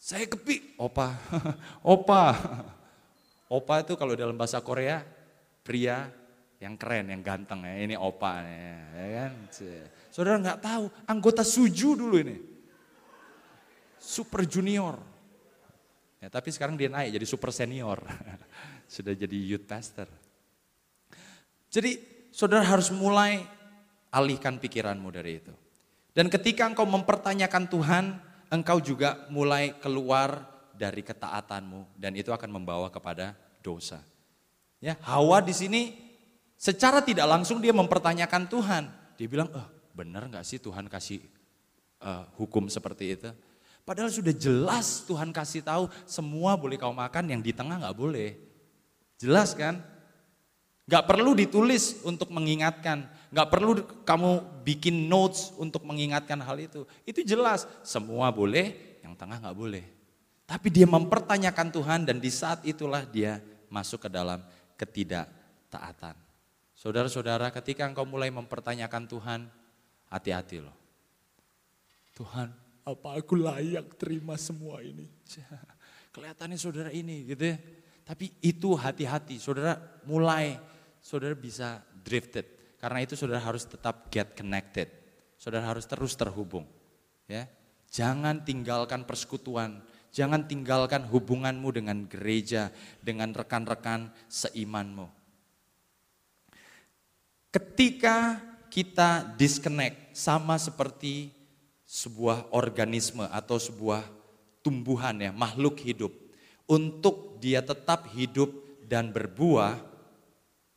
Saya 0.00 0.24
kepi, 0.24 0.80
opa, 0.80 1.12
opa. 1.84 2.24
Opa 3.52 3.74
itu 3.84 3.92
kalau 4.00 4.16
dalam 4.16 4.32
bahasa 4.32 4.56
Korea 4.64 5.04
pria 5.60 6.08
yang 6.56 6.80
keren, 6.80 7.12
yang 7.12 7.20
ganteng 7.20 7.60
ya. 7.68 7.74
Ini 7.84 8.00
opa 8.00 8.40
ya, 8.40 8.76
ya 8.96 9.06
kan. 9.20 9.32
Saudara 10.08 10.40
nggak 10.40 10.60
tahu, 10.64 10.84
anggota 11.04 11.44
Suju 11.44 12.00
dulu 12.00 12.16
ini. 12.16 12.40
Super 14.00 14.48
junior. 14.48 14.96
Ya, 16.20 16.32
tapi 16.32 16.48
sekarang 16.48 16.80
dia 16.80 16.88
naik 16.88 17.20
jadi 17.20 17.26
super 17.28 17.52
senior. 17.52 18.00
Sudah 18.94 19.12
jadi 19.12 19.36
youth 19.36 19.68
pastor. 19.68 20.08
Jadi 21.68 22.00
saudara 22.32 22.64
harus 22.64 22.88
mulai 22.88 23.44
alihkan 24.08 24.56
pikiranmu 24.56 25.08
dari 25.12 25.44
itu. 25.44 25.52
Dan 26.16 26.32
ketika 26.32 26.66
engkau 26.66 26.84
mempertanyakan 26.88 27.64
Tuhan, 27.70 28.04
engkau 28.50 28.82
juga 28.82 29.24
mulai 29.30 29.78
keluar 29.78 30.44
dari 30.74 31.00
ketaatanmu 31.00 31.96
dan 31.96 32.12
itu 32.18 32.34
akan 32.34 32.50
membawa 32.50 32.90
kepada 32.90 33.38
dosa. 33.62 34.02
Ya, 34.82 34.98
Hawa 35.06 35.44
di 35.44 35.54
sini 35.54 35.94
secara 36.58 37.00
tidak 37.04 37.28
langsung 37.30 37.62
dia 37.62 37.70
mempertanyakan 37.70 38.50
Tuhan. 38.50 38.84
Dia 39.16 39.28
bilang, 39.28 39.48
eh 39.54 39.66
benar 39.94 40.26
nggak 40.26 40.44
sih 40.44 40.58
Tuhan 40.58 40.88
kasih 40.88 41.20
uh, 42.00 42.24
hukum 42.40 42.66
seperti 42.66 43.16
itu? 43.16 43.30
Padahal 43.84 44.08
sudah 44.08 44.32
jelas 44.32 45.04
Tuhan 45.04 45.32
kasih 45.32 45.64
tahu 45.64 45.88
semua 46.08 46.56
boleh 46.56 46.80
kau 46.80 46.92
makan, 46.92 47.28
yang 47.28 47.40
di 47.44 47.52
tengah 47.52 47.80
nggak 47.80 47.96
boleh. 47.96 48.36
Jelas 49.20 49.52
kan? 49.52 49.84
Gak 50.90 51.06
perlu 51.06 51.38
ditulis 51.38 52.02
untuk 52.02 52.34
mengingatkan, 52.34 53.06
gak 53.30 53.48
perlu 53.50 53.82
kamu 54.02 54.62
bikin 54.66 55.06
notes 55.06 55.54
untuk 55.56 55.86
mengingatkan 55.86 56.38
hal 56.42 56.58
itu. 56.58 56.82
Itu 57.06 57.22
jelas, 57.22 57.66
semua 57.86 58.30
boleh, 58.34 58.98
yang 59.06 59.14
tengah 59.14 59.38
gak 59.38 59.56
boleh. 59.56 59.86
Tapi 60.50 60.66
dia 60.66 60.86
mempertanyakan 60.90 61.68
Tuhan 61.70 62.00
dan 62.10 62.18
di 62.18 62.30
saat 62.30 62.66
itulah 62.66 63.06
dia 63.06 63.38
masuk 63.70 64.06
ke 64.06 64.10
dalam 64.10 64.42
ketidaktaatan. 64.74 66.18
Saudara-saudara, 66.74 67.54
ketika 67.54 67.86
engkau 67.86 68.02
mulai 68.02 68.34
mempertanyakan 68.34 69.06
Tuhan, 69.06 69.40
hati-hati 70.10 70.58
loh. 70.58 70.74
Tuhan, 72.18 72.50
apa 72.82 73.08
aku 73.14 73.38
layak 73.38 73.94
terima 73.94 74.34
semua 74.34 74.82
ini? 74.82 75.06
Kelihatannya 76.14 76.58
saudara 76.58 76.90
ini 76.90 77.30
gitu 77.30 77.54
ya. 77.54 77.56
Tapi 78.02 78.34
itu 78.42 78.74
hati-hati, 78.74 79.38
saudara 79.38 79.78
mulai, 80.02 80.58
saudara 80.98 81.38
bisa 81.38 81.78
drifted. 82.02 82.59
Karena 82.80 83.04
itu 83.04 83.14
saudara 83.14 83.44
harus 83.44 83.68
tetap 83.68 84.08
get 84.08 84.32
connected. 84.32 84.88
Saudara 85.36 85.68
harus 85.68 85.84
terus 85.84 86.16
terhubung. 86.16 86.64
Ya, 87.28 87.46
Jangan 87.92 88.42
tinggalkan 88.42 89.04
persekutuan, 89.04 89.84
Jangan 90.10 90.50
tinggalkan 90.50 91.06
hubunganmu 91.06 91.70
dengan 91.70 92.02
gereja, 92.10 92.74
dengan 92.98 93.30
rekan-rekan 93.30 94.10
seimanmu. 94.26 95.06
Ketika 97.54 98.42
kita 98.70 99.22
disconnect 99.38 100.14
sama 100.14 100.58
seperti 100.58 101.30
sebuah 101.86 102.50
organisme 102.54 103.26
atau 103.30 103.58
sebuah 103.58 104.02
tumbuhan 104.62 105.14
ya, 105.18 105.30
makhluk 105.30 105.78
hidup. 105.78 106.10
Untuk 106.70 107.38
dia 107.42 107.62
tetap 107.62 108.10
hidup 108.14 108.50
dan 108.86 109.10
berbuah, 109.10 109.78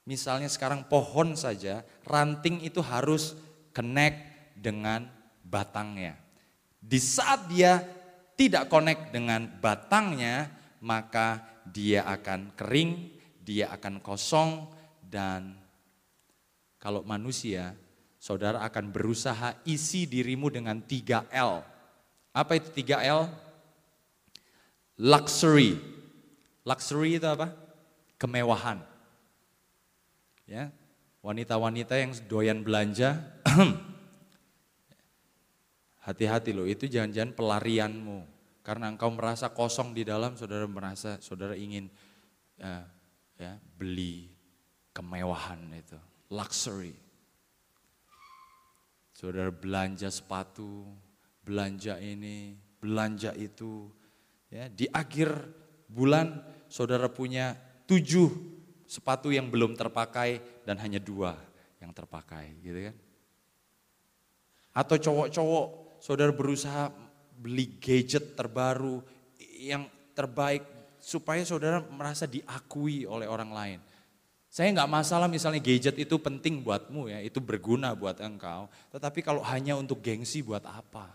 misalnya 0.03 0.51
sekarang 0.51 0.87
pohon 0.87 1.35
saja, 1.35 1.83
ranting 2.03 2.63
itu 2.63 2.79
harus 2.83 3.35
connect 3.71 4.19
dengan 4.55 5.07
batangnya. 5.43 6.19
Di 6.79 6.99
saat 6.99 7.47
dia 7.47 7.79
tidak 8.35 8.67
connect 8.67 9.15
dengan 9.15 9.47
batangnya, 9.59 10.51
maka 10.83 11.39
dia 11.63 12.03
akan 12.03 12.51
kering, 12.59 13.15
dia 13.39 13.71
akan 13.71 14.03
kosong, 14.03 14.67
dan 14.99 15.55
kalau 16.83 16.99
manusia, 17.07 17.71
saudara 18.19 18.59
akan 18.67 18.91
berusaha 18.91 19.55
isi 19.63 20.03
dirimu 20.03 20.51
dengan 20.51 20.83
3L. 20.83 21.63
Apa 22.35 22.59
itu 22.59 22.75
3L? 22.75 23.31
Luxury. 24.99 25.79
Luxury 26.67 27.19
itu 27.19 27.27
apa? 27.27 27.55
Kemewahan. 28.19 28.92
Ya, 30.53 30.69
wanita-wanita 31.25 31.97
yang 31.97 32.13
doyan 32.29 32.61
belanja, 32.61 33.17
Hati-hati 36.03 36.51
loh, 36.51 36.67
itu 36.67 36.83
jangan-jangan 36.83 37.31
pelarianmu. 37.31 38.27
Karena 38.59 38.91
engkau 38.91 39.07
merasa 39.07 39.47
kosong 39.55 39.95
di 39.95 40.03
dalam, 40.03 40.35
saudara 40.35 40.67
merasa, 40.67 41.15
saudara 41.23 41.55
ingin 41.55 41.87
uh, 42.59 42.83
ya, 43.39 43.55
beli 43.79 44.27
kemewahan 44.91 45.63
itu, 45.71 45.95
luxury. 46.27 46.91
Saudara 49.15 49.47
belanja 49.47 50.11
sepatu, 50.11 50.91
belanja 51.39 51.95
ini, 52.03 52.59
belanja 52.83 53.31
itu. 53.39 53.87
Ya, 54.51 54.67
di 54.67 54.91
akhir 54.91 55.31
bulan 55.87 56.43
saudara 56.67 57.07
punya 57.07 57.55
tujuh 57.87 58.52
sepatu 58.93 59.33
yang 59.33 59.49
belum 59.49 59.73
terpakai 59.73 60.61
dan 60.61 60.77
hanya 60.77 61.01
dua 61.01 61.33
yang 61.81 61.89
terpakai 61.89 62.53
gitu 62.61 62.93
kan. 62.93 62.95
Atau 64.77 65.01
cowok-cowok 65.01 65.97
saudara 65.97 66.29
berusaha 66.29 66.93
beli 67.33 67.81
gadget 67.81 68.37
terbaru 68.37 69.01
yang 69.57 69.89
terbaik 70.13 70.61
supaya 71.01 71.41
saudara 71.41 71.81
merasa 71.81 72.29
diakui 72.29 73.09
oleh 73.09 73.25
orang 73.25 73.49
lain. 73.49 73.79
Saya 74.53 74.69
nggak 74.69 74.91
masalah 74.93 75.25
misalnya 75.25 75.57
gadget 75.57 75.97
itu 75.97 76.13
penting 76.21 76.61
buatmu 76.61 77.09
ya, 77.09 77.17
itu 77.25 77.41
berguna 77.41 77.97
buat 77.97 78.21
engkau. 78.21 78.69
Tetapi 78.93 79.25
kalau 79.25 79.41
hanya 79.41 79.73
untuk 79.73 80.05
gengsi 80.05 80.45
buat 80.45 80.61
apa? 80.61 81.09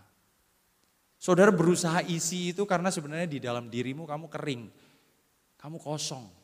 Saudara 1.15 1.47
berusaha 1.47 2.03
isi 2.03 2.51
itu 2.51 2.67
karena 2.67 2.91
sebenarnya 2.91 3.27
di 3.31 3.39
dalam 3.39 3.71
dirimu 3.71 4.03
kamu 4.03 4.27
kering, 4.27 4.67
kamu 5.55 5.79
kosong. 5.79 6.38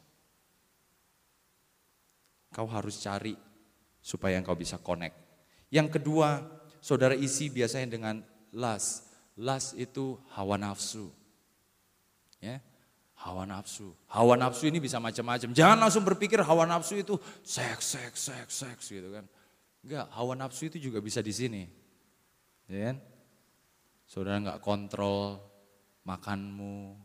Kau 2.56 2.72
harus 2.72 3.04
cari 3.04 3.36
supaya 4.00 4.40
engkau 4.40 4.56
bisa 4.56 4.80
connect. 4.80 5.20
Yang 5.68 6.00
kedua, 6.00 6.40
saudara 6.80 7.12
isi 7.12 7.52
biasanya 7.52 7.92
dengan 7.92 8.24
las. 8.56 9.04
Las 9.36 9.76
itu 9.76 10.16
hawa 10.32 10.56
nafsu. 10.56 11.12
Ya, 12.40 12.64
hawa 13.20 13.44
nafsu. 13.44 13.92
Hawa 14.08 14.40
nafsu 14.40 14.72
ini 14.72 14.80
bisa 14.80 15.04
macam-macam. 15.04 15.52
Jangan 15.52 15.76
langsung 15.76 16.08
berpikir 16.08 16.40
hawa 16.40 16.64
nafsu 16.64 16.96
itu 16.96 17.20
seks, 17.44 18.00
seks, 18.00 18.32
seks, 18.32 18.54
seks 18.56 18.84
gitu 18.88 19.12
kan. 19.12 19.28
Enggak, 19.84 20.08
hawa 20.16 20.40
nafsu 20.40 20.72
itu 20.72 20.80
juga 20.80 21.04
bisa 21.04 21.20
di 21.20 21.36
sini. 21.36 21.68
Ya 22.72 22.96
kan? 22.96 23.04
Saudara 24.08 24.40
nggak 24.40 24.64
kontrol 24.64 25.44
makanmu. 26.08 26.96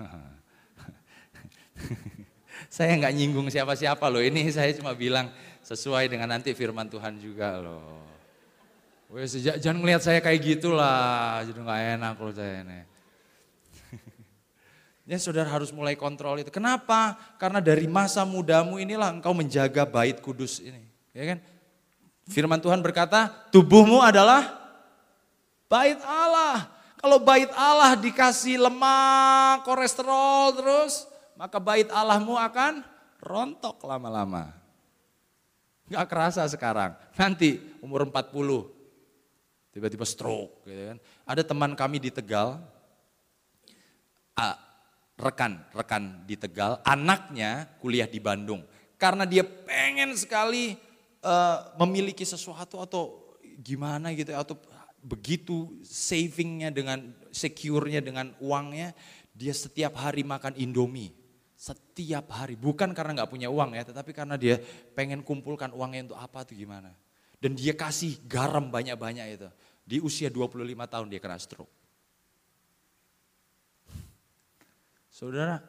saya 2.68 2.92
nggak 2.98 3.14
nyinggung 3.16 3.48
siapa-siapa 3.48 4.04
loh. 4.10 4.20
Ini 4.20 4.50
saya 4.52 4.74
cuma 4.76 4.92
bilang 4.92 5.30
sesuai 5.64 6.10
dengan 6.10 6.34
nanti 6.34 6.52
firman 6.52 6.90
Tuhan 6.90 7.16
juga 7.16 7.56
loh. 7.62 8.02
Wes 9.10 9.34
jangan 9.42 9.82
ngelihat 9.82 10.02
saya 10.06 10.22
kayak 10.22 10.38
gitulah, 10.38 11.42
jadi 11.42 11.58
nggak 11.58 11.80
enak 11.98 12.12
kalau 12.14 12.32
saya 12.34 12.62
ini. 12.62 12.80
Ya 15.10 15.18
saudara 15.18 15.50
harus 15.50 15.74
mulai 15.74 15.98
kontrol 15.98 16.38
itu. 16.38 16.54
Kenapa? 16.54 17.18
Karena 17.34 17.58
dari 17.58 17.90
masa 17.90 18.22
mudamu 18.22 18.78
inilah 18.78 19.10
engkau 19.10 19.34
menjaga 19.34 19.82
bait 19.82 20.22
kudus 20.22 20.62
ini. 20.62 20.86
Ya 21.10 21.34
kan? 21.34 21.38
Firman 22.30 22.62
Tuhan 22.62 22.78
berkata, 22.78 23.26
tubuhmu 23.50 23.98
adalah 23.98 24.46
bait 25.66 25.98
Allah. 26.06 26.70
Kalau 26.94 27.18
bait 27.18 27.50
Allah 27.58 27.98
dikasih 27.98 28.62
lemak, 28.62 29.66
kolesterol 29.66 30.54
terus, 30.54 31.10
maka 31.40 31.56
bait 31.56 31.88
Allahmu 31.88 32.36
akan 32.36 32.84
rontok 33.24 33.80
lama-lama. 33.88 34.52
Gak 35.88 36.04
kerasa 36.12 36.44
sekarang. 36.44 36.92
Nanti 37.16 37.56
umur 37.80 38.04
40, 38.04 39.72
tiba-tiba 39.72 40.04
stroke. 40.04 40.68
Gitu 40.68 40.92
kan. 40.92 40.98
Ada 41.24 41.42
teman 41.48 41.72
kami 41.72 41.96
di 41.96 42.12
Tegal, 42.12 42.60
rekan, 45.16 45.64
rekan 45.72 46.28
di 46.28 46.36
Tegal, 46.36 46.76
anaknya 46.84 47.72
kuliah 47.80 48.06
di 48.06 48.20
Bandung. 48.20 48.60
Karena 49.00 49.24
dia 49.24 49.40
pengen 49.40 50.12
sekali 50.20 50.76
uh, 51.24 51.72
memiliki 51.80 52.28
sesuatu 52.28 52.84
atau 52.84 53.32
gimana 53.64 54.12
gitu 54.12 54.36
atau 54.36 54.60
begitu 55.00 55.72
savingnya 55.80 56.68
dengan 56.68 57.16
secure-nya 57.32 58.04
dengan 58.04 58.36
uangnya, 58.44 58.92
dia 59.32 59.56
setiap 59.56 59.96
hari 59.96 60.20
makan 60.20 60.52
Indomie 60.60 61.19
setiap 61.60 62.32
hari. 62.32 62.56
Bukan 62.56 62.96
karena 62.96 63.20
nggak 63.20 63.28
punya 63.28 63.52
uang 63.52 63.76
ya, 63.76 63.84
tetapi 63.84 64.16
karena 64.16 64.40
dia 64.40 64.56
pengen 64.96 65.20
kumpulkan 65.20 65.68
uangnya 65.76 66.08
untuk 66.08 66.20
apa 66.24 66.40
tuh 66.48 66.56
gimana. 66.56 66.88
Dan 67.36 67.52
dia 67.52 67.76
kasih 67.76 68.16
garam 68.24 68.72
banyak-banyak 68.72 69.26
itu. 69.36 69.48
Di 69.84 70.00
usia 70.00 70.32
25 70.32 70.56
tahun 70.88 71.06
dia 71.12 71.20
kena 71.20 71.36
stroke. 71.36 71.68
Saudara, 75.12 75.60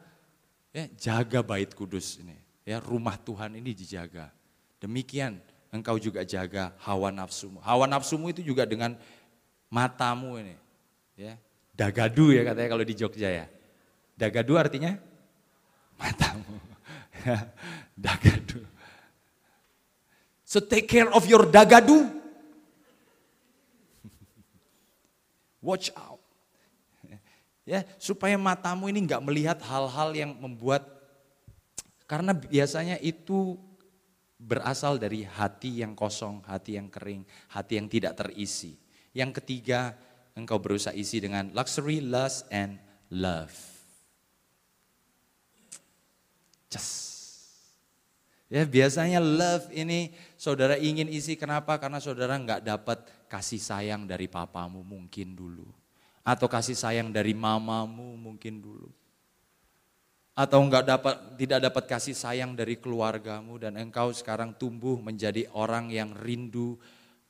ya 0.72 0.88
jaga 0.96 1.44
bait 1.44 1.76
kudus 1.76 2.24
ini. 2.24 2.40
Ya, 2.64 2.80
rumah 2.80 3.20
Tuhan 3.20 3.52
ini 3.60 3.76
dijaga. 3.76 4.32
Demikian 4.80 5.44
engkau 5.76 6.00
juga 6.00 6.24
jaga 6.24 6.72
hawa 6.88 7.12
nafsumu. 7.12 7.60
Hawa 7.60 7.84
nafsumu 7.84 8.32
itu 8.32 8.40
juga 8.40 8.64
dengan 8.64 8.96
matamu 9.68 10.40
ini. 10.40 10.56
Ya, 11.20 11.36
dagadu 11.76 12.32
ya 12.32 12.48
katanya 12.48 12.70
kalau 12.72 12.86
di 12.88 12.96
Jogja 12.96 13.28
ya. 13.28 13.46
Dagadu 14.16 14.56
artinya 14.56 15.11
matamu. 16.02 16.58
dagadu. 18.02 18.66
So 20.42 20.58
take 20.58 20.90
care 20.90 21.14
of 21.14 21.22
your 21.30 21.46
dagadu. 21.46 22.10
Watch 25.62 25.94
out. 25.94 26.18
Ya, 27.62 27.86
supaya 28.02 28.36
matamu 28.42 28.90
ini 28.90 29.06
nggak 29.06 29.22
melihat 29.22 29.62
hal-hal 29.62 30.10
yang 30.18 30.34
membuat 30.34 30.82
karena 32.10 32.36
biasanya 32.36 33.00
itu 33.00 33.56
berasal 34.36 35.00
dari 35.00 35.24
hati 35.24 35.86
yang 35.86 35.96
kosong, 35.96 36.44
hati 36.44 36.76
yang 36.76 36.92
kering, 36.92 37.24
hati 37.54 37.80
yang 37.80 37.88
tidak 37.88 38.18
terisi. 38.20 38.76
Yang 39.16 39.40
ketiga, 39.40 39.96
engkau 40.36 40.60
berusaha 40.60 40.92
isi 40.92 41.24
dengan 41.24 41.54
luxury, 41.56 42.04
lust, 42.04 42.50
and 42.52 42.82
love. 43.14 43.71
Just. 46.72 47.12
Ya 48.52 48.68
biasanya 48.68 49.24
love 49.24 49.72
ini 49.72 50.12
saudara 50.36 50.76
ingin 50.76 51.08
isi 51.08 51.40
kenapa? 51.40 51.80
Karena 51.80 52.04
saudara 52.04 52.36
nggak 52.36 52.64
dapat 52.68 53.00
kasih 53.32 53.60
sayang 53.60 54.04
dari 54.04 54.28
papamu 54.28 54.84
mungkin 54.84 55.36
dulu. 55.36 55.68
Atau 56.24 56.52
kasih 56.52 56.76
sayang 56.76 57.16
dari 57.16 57.32
mamamu 57.32 58.20
mungkin 58.20 58.60
dulu. 58.60 58.92
Atau 60.36 60.64
nggak 60.64 60.84
dapat 60.84 61.16
tidak 61.40 61.60
dapat 61.72 61.84
kasih 61.92 62.16
sayang 62.16 62.56
dari 62.56 62.80
keluargamu 62.80 63.56
dan 63.60 63.76
engkau 63.80 64.12
sekarang 64.12 64.56
tumbuh 64.56 65.00
menjadi 65.00 65.48
orang 65.56 65.92
yang 65.92 66.12
rindu, 66.16 66.80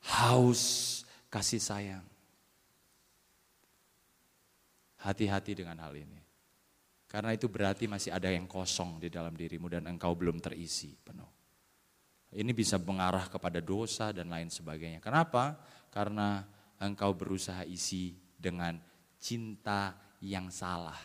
haus 0.05 1.01
kasih 1.29 1.61
sayang. 1.61 2.05
Hati-hati 5.01 5.57
dengan 5.57 5.81
hal 5.81 5.97
ini. 5.97 6.20
Karena 7.11 7.35
itu 7.35 7.51
berarti 7.51 7.91
masih 7.91 8.15
ada 8.15 8.31
yang 8.31 8.47
kosong 8.47 8.95
di 9.03 9.11
dalam 9.11 9.35
dirimu 9.35 9.67
dan 9.67 9.83
engkau 9.91 10.15
belum 10.15 10.39
terisi 10.39 10.95
penuh. 10.95 11.27
Ini 12.31 12.55
bisa 12.55 12.79
mengarah 12.79 13.27
kepada 13.27 13.59
dosa 13.59 14.15
dan 14.15 14.31
lain 14.31 14.47
sebagainya. 14.47 15.03
Kenapa? 15.03 15.59
Karena 15.91 16.39
engkau 16.79 17.11
berusaha 17.11 17.67
isi 17.67 18.15
dengan 18.39 18.79
cinta 19.19 19.91
yang 20.23 20.47
salah. 20.47 20.95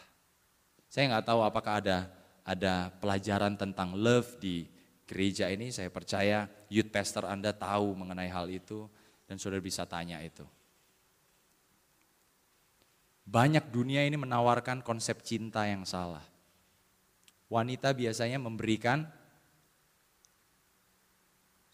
Saya 0.87 1.11
nggak 1.11 1.27
tahu 1.27 1.43
apakah 1.43 1.83
ada 1.83 1.99
ada 2.47 2.95
pelajaran 3.03 3.59
tentang 3.59 3.99
love 3.99 4.39
di 4.39 4.63
gereja 5.11 5.51
ini. 5.51 5.75
Saya 5.75 5.91
percaya 5.91 6.47
youth 6.71 6.95
pastor 6.95 7.27
Anda 7.27 7.51
tahu 7.51 7.99
mengenai 7.99 8.31
hal 8.31 8.47
itu 8.47 8.87
dan 9.27 9.43
saudara 9.43 9.59
bisa 9.59 9.83
tanya 9.91 10.23
itu. 10.23 10.47
Banyak 13.27 13.75
dunia 13.75 14.07
ini 14.07 14.15
menawarkan 14.15 14.87
konsep 14.87 15.19
cinta 15.27 15.67
yang 15.67 15.83
salah. 15.83 16.23
Wanita 17.51 17.91
biasanya 17.91 18.39
memberikan, 18.39 19.03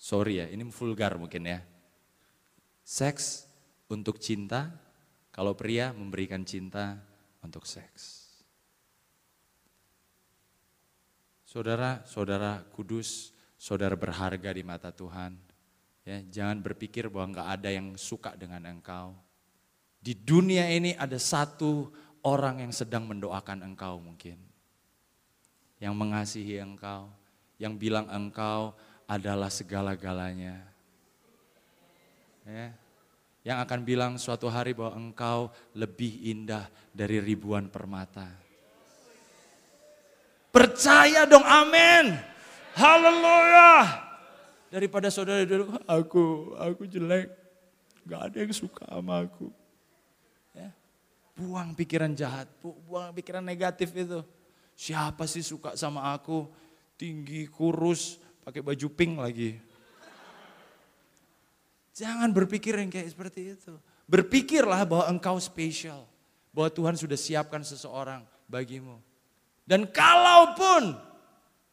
sorry 0.01 0.41
ya, 0.41 0.49
ini 0.49 0.65
vulgar 0.73 1.21
mungkin 1.21 1.45
ya. 1.45 1.61
Seks 2.81 3.45
untuk 3.93 4.17
cinta, 4.17 4.73
kalau 5.29 5.53
pria 5.53 5.93
memberikan 5.93 6.41
cinta 6.45 6.97
untuk 7.45 7.69
seks. 7.69 8.33
Saudara, 11.45 12.01
saudara 12.09 12.65
kudus, 12.73 13.37
saudara 13.61 13.93
berharga 13.93 14.57
di 14.57 14.65
mata 14.65 14.89
Tuhan. 14.89 15.37
Ya, 16.09 16.25
jangan 16.33 16.65
berpikir 16.65 17.13
bahwa 17.13 17.37
enggak 17.37 17.49
ada 17.61 17.69
yang 17.69 17.93
suka 18.01 18.33
dengan 18.41 18.65
engkau. 18.73 19.13
Di 20.03 20.19
dunia 20.19 20.67
ini 20.67 20.99
ada 20.99 21.15
satu 21.15 21.87
orang 22.27 22.59
yang 22.67 22.75
sedang 22.75 23.07
mendoakan 23.07 23.63
engkau 23.63 24.03
mungkin. 24.03 24.35
Yang 25.79 25.95
mengasihi 25.95 26.59
engkau, 26.59 27.07
yang 27.55 27.79
bilang 27.79 28.11
engkau 28.11 28.75
adalah 29.07 29.47
segala-galanya. 29.47 30.59
Ya, 32.43 32.75
yang 33.47 33.63
akan 33.63 33.87
bilang 33.87 34.13
suatu 34.19 34.51
hari 34.51 34.75
bahwa 34.75 34.99
engkau 34.99 35.55
lebih 35.79 36.19
indah 36.27 36.67
dari 36.91 37.23
ribuan 37.23 37.71
permata. 37.71 38.27
Percaya 40.51 41.23
dong, 41.31 41.47
amin. 41.47 42.19
Haleluya. 42.75 44.03
Daripada 44.67 45.15
saudara 45.15 45.47
dulu, 45.47 45.79
aku, 45.87 46.55
aku 46.59 46.83
jelek. 46.91 47.31
Gak 48.03 48.21
ada 48.31 48.37
yang 48.43 48.51
suka 48.51 48.83
sama 48.91 49.23
aku. 49.23 49.62
Buang 51.33 51.73
pikiran 51.73 52.13
jahat, 52.13 52.49
buang 52.61 53.13
pikiran 53.17 53.41
negatif 53.41 53.89
itu. 53.97 54.21
Siapa 54.77 55.25
sih 55.25 55.41
suka 55.41 55.73
sama 55.81 56.13
aku? 56.13 56.49
Tinggi, 57.01 57.49
kurus, 57.49 58.21
pakai 58.45 58.61
baju 58.61 58.87
pink 58.93 59.15
lagi. 59.17 59.51
Jangan 61.93 62.33
berpikir 62.33 62.77
yang 62.77 62.89
kayak 62.89 63.13
seperti 63.13 63.53
itu. 63.57 63.73
Berpikirlah 64.09 64.85
bahwa 64.89 65.05
engkau 65.09 65.37
spesial. 65.41 66.09
Bahwa 66.53 66.69
Tuhan 66.69 66.97
sudah 67.01 67.17
siapkan 67.17 67.65
seseorang 67.65 68.25
bagimu. 68.49 69.01
Dan 69.65 69.89
kalaupun 69.89 70.97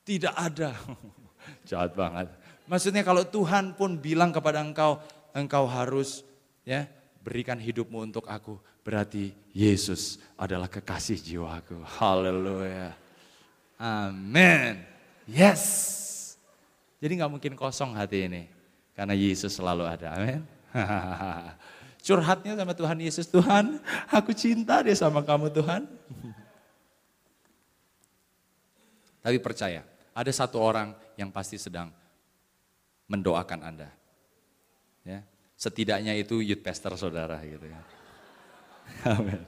tidak 0.08 0.36
ada. 0.36 0.72
Jahat 1.70 1.96
banget. 1.96 2.32
Maksudnya 2.70 3.02
kalau 3.04 3.26
Tuhan 3.26 3.76
pun 3.76 3.98
bilang 3.98 4.30
kepada 4.30 4.62
engkau, 4.62 5.02
engkau 5.34 5.66
harus 5.66 6.22
ya 6.64 6.86
berikan 7.24 7.58
hidupmu 7.58 8.08
untuk 8.08 8.30
aku. 8.30 8.62
Berarti 8.90 9.30
Yesus 9.54 10.18
adalah 10.34 10.66
kekasih 10.66 11.22
jiwaku. 11.22 11.78
Haleluya. 12.02 12.98
Amin. 13.78 14.82
Yes. 15.30 15.62
Jadi 16.98 17.22
nggak 17.22 17.30
mungkin 17.30 17.54
kosong 17.54 17.94
hati 17.94 18.26
ini. 18.26 18.50
Karena 18.98 19.14
Yesus 19.14 19.54
selalu 19.54 19.86
ada. 19.86 20.18
Amin. 20.18 20.42
Curhatnya 22.02 22.58
sama 22.58 22.74
Tuhan 22.74 22.98
Yesus. 22.98 23.30
Tuhan 23.30 23.78
aku 24.10 24.34
cinta 24.34 24.82
deh 24.82 24.98
sama 24.98 25.22
kamu 25.22 25.54
Tuhan. 25.54 25.86
Tapi 29.22 29.38
percaya, 29.38 29.86
ada 30.18 30.32
satu 30.34 30.58
orang 30.58 30.98
yang 31.14 31.30
pasti 31.30 31.62
sedang 31.62 31.94
mendoakan 33.06 33.60
Anda. 33.62 33.90
Ya, 35.06 35.22
setidaknya 35.54 36.18
itu 36.18 36.42
youth 36.42 36.66
pastor 36.66 36.98
saudara 36.98 37.38
gitu 37.46 37.70
ya. 37.70 37.99
Amen. 39.06 39.46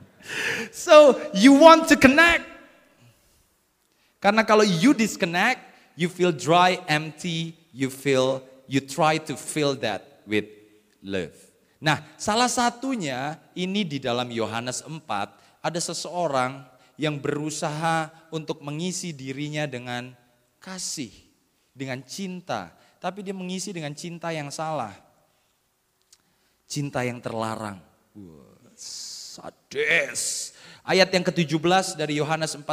So 0.72 1.18
you 1.34 1.58
want 1.58 1.90
to 1.90 1.96
connect. 1.98 2.46
Karena 4.22 4.46
kalau 4.46 4.62
you 4.62 4.94
disconnect, 4.94 5.66
you 5.98 6.06
feel 6.06 6.30
dry, 6.30 6.78
empty, 6.86 7.58
you 7.74 7.90
feel, 7.90 8.46
you 8.70 8.78
try 8.78 9.18
to 9.18 9.34
fill 9.34 9.74
that 9.82 10.22
with 10.30 10.46
love. 11.02 11.34
Nah, 11.82 12.06
salah 12.22 12.46
satunya 12.46 13.42
ini 13.58 13.82
di 13.82 13.98
dalam 13.98 14.30
Yohanes 14.30 14.86
4 14.86 15.02
ada 15.66 15.80
seseorang 15.82 16.62
yang 17.02 17.18
berusaha 17.18 18.14
untuk 18.30 18.62
mengisi 18.62 19.10
dirinya 19.10 19.66
dengan 19.66 20.14
kasih, 20.62 21.10
dengan 21.74 22.06
cinta, 22.06 22.70
tapi 23.02 23.26
dia 23.26 23.34
mengisi 23.34 23.74
dengan 23.74 23.98
cinta 23.98 24.30
yang 24.30 24.54
salah. 24.54 24.94
Cinta 26.70 27.02
yang 27.02 27.18
terlarang. 27.18 27.82
Sadis. 29.32 30.52
Ayat 30.82 31.14
yang 31.14 31.24
ke-17 31.24 31.96
dari 31.96 32.20
Yohanes 32.20 32.58
14. 32.58 32.66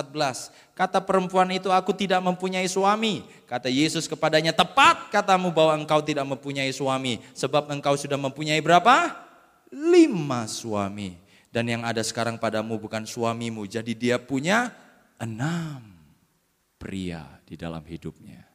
Kata 0.72 0.98
perempuan 0.98 1.46
itu, 1.54 1.68
aku 1.68 1.92
tidak 1.94 2.18
mempunyai 2.24 2.66
suami. 2.66 3.22
Kata 3.44 3.68
Yesus 3.70 4.08
kepadanya, 4.08 4.50
tepat 4.50 5.12
katamu 5.12 5.52
bahwa 5.52 5.76
engkau 5.78 6.00
tidak 6.02 6.24
mempunyai 6.24 6.72
suami. 6.72 7.20
Sebab 7.36 7.68
engkau 7.70 7.94
sudah 7.94 8.16
mempunyai 8.16 8.58
berapa? 8.64 9.12
Lima 9.70 10.48
suami. 10.48 11.20
Dan 11.52 11.68
yang 11.68 11.82
ada 11.84 12.00
sekarang 12.00 12.40
padamu 12.40 12.80
bukan 12.80 13.04
suamimu. 13.04 13.68
Jadi 13.68 13.92
dia 13.92 14.16
punya 14.16 14.72
enam 15.20 15.84
pria 16.80 17.28
di 17.44 17.54
dalam 17.60 17.84
hidupnya. 17.84 18.48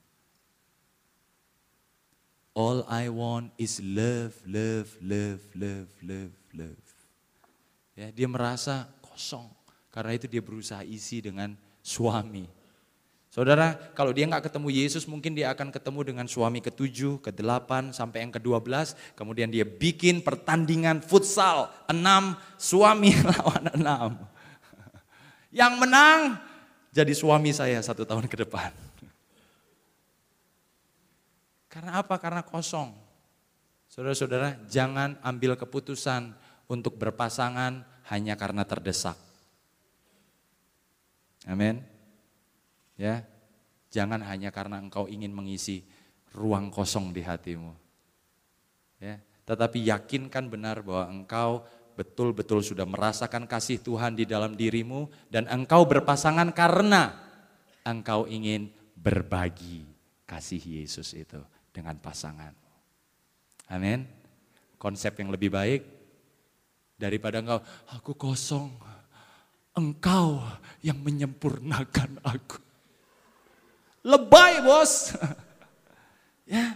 All 2.53 2.85
I 2.85 3.09
want 3.09 3.53
is 3.57 3.81
love, 3.81 4.37
love, 4.45 4.93
love, 5.01 5.41
love, 5.57 5.89
love, 6.05 6.37
love. 6.53 6.92
Ya, 7.93 8.09
dia 8.09 8.25
merasa 8.25 8.89
kosong. 9.05 9.45
Karena 9.93 10.17
itu 10.17 10.25
dia 10.25 10.41
berusaha 10.41 10.81
isi 10.81 11.21
dengan 11.21 11.53
suami. 11.85 12.49
Saudara, 13.33 13.73
kalau 13.97 14.13
dia 14.13 14.29
nggak 14.29 14.45
ketemu 14.49 14.69
Yesus, 14.69 15.09
mungkin 15.09 15.33
dia 15.33 15.49
akan 15.49 15.73
ketemu 15.73 16.05
dengan 16.05 16.25
suami 16.29 16.61
ketujuh, 16.61 17.17
ke-8, 17.17 17.89
sampai 17.89 18.25
yang 18.25 18.33
ke-12. 18.33 18.93
Kemudian 19.17 19.49
dia 19.49 19.65
bikin 19.65 20.21
pertandingan 20.21 21.01
futsal, 21.01 21.69
enam 21.89 22.37
suami 22.61 23.09
lawan 23.33 23.73
enam. 23.73 24.11
Yang 25.49 25.73
menang 25.81 26.19
jadi 26.93 27.13
suami 27.17 27.49
saya 27.49 27.81
satu 27.81 28.05
tahun 28.05 28.29
ke 28.29 28.45
depan. 28.45 28.69
Karena 31.73 32.05
apa? 32.05 32.21
Karena 32.21 32.45
kosong. 32.45 32.93
Saudara-saudara, 33.89 34.61
jangan 34.69 35.17
ambil 35.25 35.57
keputusan 35.57 36.37
untuk 36.67 36.95
berpasangan 36.99 37.85
hanya 38.11 38.33
karena 38.35 38.63
terdesak. 38.63 39.15
Amin. 41.47 41.83
Ya. 42.95 43.27
Jangan 43.93 44.25
hanya 44.25 44.49
karena 44.49 44.81
engkau 44.81 45.05
ingin 45.05 45.29
mengisi 45.29 45.85
ruang 46.33 46.73
kosong 46.73 47.13
di 47.13 47.21
hatimu. 47.21 47.69
Ya, 48.97 49.21
tetapi 49.45 49.85
yakinkan 49.85 50.49
benar 50.49 50.81
bahwa 50.81 51.13
engkau 51.13 51.61
betul-betul 51.93 52.65
sudah 52.65 52.89
merasakan 52.89 53.45
kasih 53.45 53.77
Tuhan 53.77 54.17
di 54.17 54.25
dalam 54.25 54.57
dirimu 54.57 55.13
dan 55.29 55.45
engkau 55.45 55.85
berpasangan 55.85 56.49
karena 56.57 57.13
engkau 57.85 58.25
ingin 58.25 58.73
berbagi 58.97 59.85
kasih 60.25 60.81
Yesus 60.81 61.13
itu 61.13 61.37
dengan 61.69 61.93
pasangan. 62.01 62.55
Amin. 63.69 64.09
Konsep 64.81 65.13
yang 65.21 65.29
lebih 65.29 65.53
baik 65.53 65.81
daripada 66.97 67.41
engkau, 67.41 67.59
aku 67.89 68.11
kosong, 68.15 68.71
engkau 69.73 70.41
yang 70.85 71.01
menyempurnakan 71.01 72.21
aku. 72.21 72.59
Lebay 74.03 74.61
bos. 74.61 75.15
ya. 76.53 76.75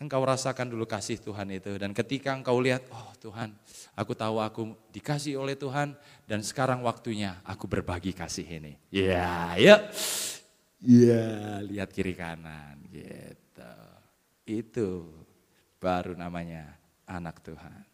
Engkau 0.00 0.24
rasakan 0.24 0.72
dulu 0.72 0.88
kasih 0.88 1.20
Tuhan 1.20 1.52
itu. 1.52 1.76
Dan 1.76 1.92
ketika 1.92 2.32
engkau 2.32 2.56
lihat, 2.56 2.88
oh 2.88 3.12
Tuhan 3.20 3.52
aku 3.92 4.16
tahu 4.16 4.40
aku 4.40 4.62
dikasih 4.96 5.36
oleh 5.36 5.60
Tuhan. 5.60 5.92
Dan 6.24 6.40
sekarang 6.40 6.80
waktunya 6.80 7.36
aku 7.44 7.68
berbagi 7.68 8.16
kasih 8.16 8.48
ini. 8.48 8.80
Ya, 8.88 9.52
ya. 9.60 9.76
Ya, 10.80 11.60
lihat 11.60 11.92
kiri 11.92 12.16
kanan 12.16 12.80
gitu. 12.88 13.76
Itu 14.48 15.12
baru 15.76 16.16
namanya 16.16 16.80
anak 17.04 17.44
Tuhan. 17.44 17.89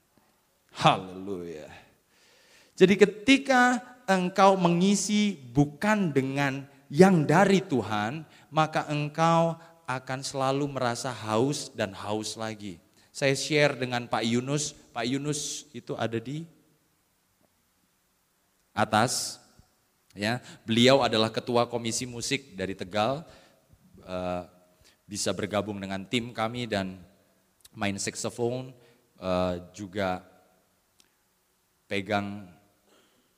Haleluya. 0.77 1.73
Jadi 2.77 3.01
ketika 3.01 3.81
engkau 4.05 4.61
mengisi 4.61 5.33
bukan 5.57 6.13
dengan 6.13 6.69
yang 6.93 7.25
dari 7.25 7.65
Tuhan, 7.65 8.29
maka 8.53 8.85
engkau 8.93 9.57
akan 9.89 10.21
selalu 10.21 10.69
merasa 10.69 11.09
haus 11.09 11.73
dan 11.73 11.97
haus 11.97 12.37
lagi. 12.37 12.77
Saya 13.09 13.33
share 13.33 13.73
dengan 13.73 14.05
Pak 14.05 14.21
Yunus, 14.21 14.77
Pak 14.93 15.09
Yunus 15.09 15.65
itu 15.73 15.97
ada 15.97 16.21
di 16.21 16.45
atas, 18.77 19.41
ya. 20.13 20.45
Beliau 20.69 21.01
adalah 21.01 21.33
ketua 21.33 21.65
komisi 21.65 22.05
musik 22.05 22.53
dari 22.53 22.77
Tegal, 22.77 23.25
uh, 24.05 24.45
bisa 25.09 25.33
bergabung 25.33 25.81
dengan 25.81 26.05
tim 26.05 26.37
kami 26.37 26.69
dan 26.69 27.01
main 27.73 27.97
saxophone, 27.97 28.77
uh, 29.17 29.57
juga 29.73 30.36
pegang 31.87 32.51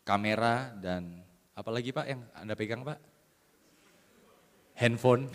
kamera 0.05 0.73
dan 0.81 1.21
apalagi 1.53 1.93
Pak 1.93 2.07
yang 2.09 2.21
Anda 2.33 2.57
pegang 2.57 2.85
Pak? 2.85 2.99
Handphone. 4.81 5.29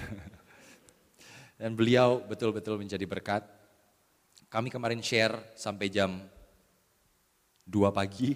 dan 1.62 1.78
beliau 1.78 2.26
betul-betul 2.26 2.82
menjadi 2.82 3.06
berkat. 3.06 3.46
Kami 4.50 4.70
kemarin 4.70 5.02
share 5.02 5.56
sampai 5.58 5.90
jam 5.90 6.22
2 7.66 7.90
pagi 7.94 8.36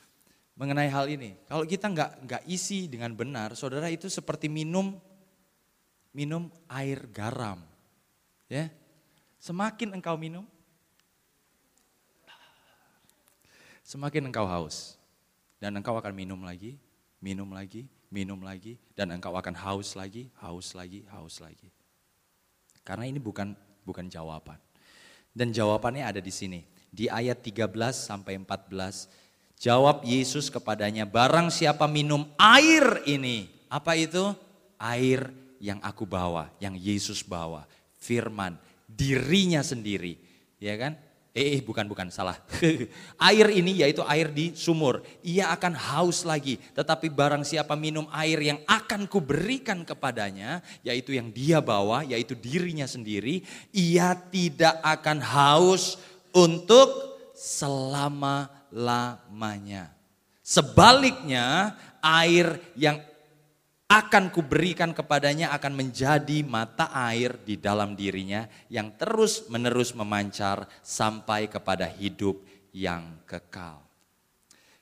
mengenai 0.60 0.88
hal 0.92 1.08
ini. 1.08 1.36
Kalau 1.48 1.64
kita 1.64 1.88
nggak 1.88 2.10
nggak 2.28 2.42
isi 2.48 2.86
dengan 2.86 3.16
benar, 3.16 3.56
saudara 3.56 3.88
itu 3.88 4.06
seperti 4.06 4.46
minum 4.46 4.96
minum 6.10 6.50
air 6.70 7.06
garam. 7.10 7.62
Ya, 8.50 8.66
semakin 9.38 9.94
engkau 9.94 10.18
minum, 10.18 10.42
semakin 13.90 14.30
engkau 14.30 14.46
haus. 14.46 14.94
Dan 15.58 15.74
engkau 15.74 15.98
akan 15.98 16.14
minum 16.14 16.38
lagi, 16.46 16.78
minum 17.18 17.50
lagi, 17.50 17.90
minum 18.08 18.38
lagi, 18.38 18.78
dan 18.94 19.10
engkau 19.10 19.34
akan 19.34 19.52
haus 19.58 19.98
lagi, 19.98 20.30
haus 20.38 20.72
lagi, 20.78 21.02
haus 21.10 21.42
lagi. 21.42 21.68
Karena 22.86 23.10
ini 23.10 23.18
bukan 23.18 23.52
bukan 23.82 24.06
jawaban. 24.06 24.56
Dan 25.34 25.50
jawabannya 25.50 26.06
ada 26.06 26.22
di 26.22 26.30
sini. 26.30 26.62
Di 26.90 27.10
ayat 27.10 27.42
13 27.44 27.70
sampai 27.94 28.40
14, 28.40 29.06
jawab 29.58 30.02
Yesus 30.02 30.48
kepadanya, 30.48 31.04
barang 31.04 31.52
siapa 31.52 31.84
minum 31.86 32.26
air 32.40 33.04
ini, 33.06 33.50
apa 33.70 33.94
itu? 33.94 34.32
Air 34.80 35.28
yang 35.60 35.78
aku 35.84 36.08
bawa, 36.08 36.50
yang 36.56 36.72
Yesus 36.74 37.20
bawa, 37.20 37.68
firman, 38.00 38.56
dirinya 38.88 39.60
sendiri, 39.60 40.16
ya 40.56 40.74
kan? 40.80 40.96
Eh, 41.30 41.54
eh 41.58 41.60
bukan 41.62 41.86
bukan 41.86 42.10
salah. 42.10 42.34
air 43.30 43.46
ini 43.54 43.86
yaitu 43.86 44.02
air 44.02 44.34
di 44.34 44.50
sumur. 44.58 45.06
Ia 45.22 45.54
akan 45.54 45.78
haus 45.78 46.26
lagi, 46.26 46.58
tetapi 46.74 47.06
barang 47.06 47.46
siapa 47.46 47.78
minum 47.78 48.10
air 48.10 48.42
yang 48.42 48.58
akan 48.66 49.06
kuberikan 49.06 49.86
kepadanya, 49.86 50.58
yaitu 50.82 51.14
yang 51.14 51.30
dia 51.30 51.62
bawa, 51.62 52.02
yaitu 52.02 52.34
dirinya 52.34 52.90
sendiri, 52.90 53.46
ia 53.70 54.18
tidak 54.18 54.82
akan 54.82 55.22
haus 55.22 56.02
untuk 56.34 56.90
selama-lamanya. 57.38 59.94
Sebaliknya, 60.42 61.78
air 62.02 62.58
yang 62.74 62.98
akan 63.90 64.30
kuberikan 64.30 64.94
kepadanya 64.94 65.50
akan 65.50 65.74
menjadi 65.74 66.46
mata 66.46 66.94
air 66.94 67.34
di 67.42 67.58
dalam 67.58 67.98
dirinya 67.98 68.46
yang 68.70 68.94
terus 68.94 69.50
menerus 69.50 69.98
memancar 69.98 70.70
sampai 70.78 71.50
kepada 71.50 71.90
hidup 71.90 72.38
yang 72.70 73.18
kekal. 73.26 73.82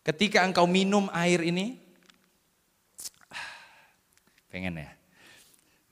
Ketika 0.04 0.44
engkau 0.44 0.68
minum 0.68 1.08
air 1.16 1.40
ini, 1.40 1.80
pengen 4.52 4.84
ya, 4.84 4.92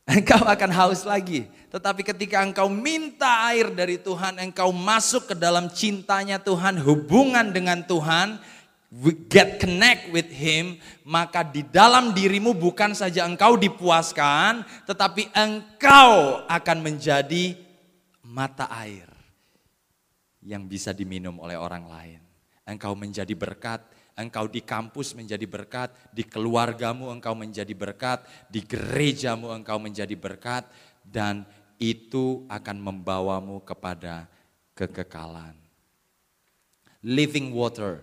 engkau 0.20 0.44
akan 0.44 0.70
haus 0.76 1.08
lagi. 1.08 1.48
Tetapi 1.72 2.04
ketika 2.04 2.44
engkau 2.44 2.68
minta 2.68 3.48
air 3.48 3.72
dari 3.72 3.96
Tuhan, 3.96 4.36
engkau 4.44 4.76
masuk 4.76 5.32
ke 5.32 5.34
dalam 5.36 5.72
cintanya 5.72 6.36
Tuhan, 6.36 6.84
hubungan 6.84 7.48
dengan 7.48 7.80
Tuhan, 7.80 8.40
get 9.28 9.61
connect 9.61 10.09
with 10.09 10.28
him, 10.32 10.80
maka 11.05 11.44
di 11.44 11.61
dalam 11.61 12.16
dirimu 12.16 12.57
bukan 12.57 12.97
saja 12.97 13.28
engkau 13.28 13.61
dipuaskan, 13.61 14.64
tetapi 14.88 15.28
engkau 15.36 16.44
akan 16.49 16.78
menjadi 16.80 17.57
mata 18.24 18.68
air 18.72 19.09
yang 20.40 20.64
bisa 20.64 20.97
diminum 20.97 21.36
oleh 21.42 21.59
orang 21.59 21.84
lain. 21.84 22.20
Engkau 22.66 22.97
menjadi 22.99 23.30
berkat, 23.36 23.84
engkau 24.16 24.49
di 24.49 24.64
kampus 24.64 25.12
menjadi 25.12 25.44
berkat, 25.44 25.92
di 26.11 26.24
keluargamu 26.24 27.12
engkau 27.12 27.36
menjadi 27.36 27.70
berkat, 27.76 28.24
di 28.49 28.64
gerejamu 28.64 29.53
engkau 29.53 29.76
menjadi 29.78 30.16
berkat, 30.16 30.66
dan 31.05 31.44
itu 31.76 32.49
akan 32.49 32.76
membawamu 32.80 33.61
kepada 33.62 34.26
kekekalan. 34.72 35.55
Living 37.05 37.55
water 37.55 38.03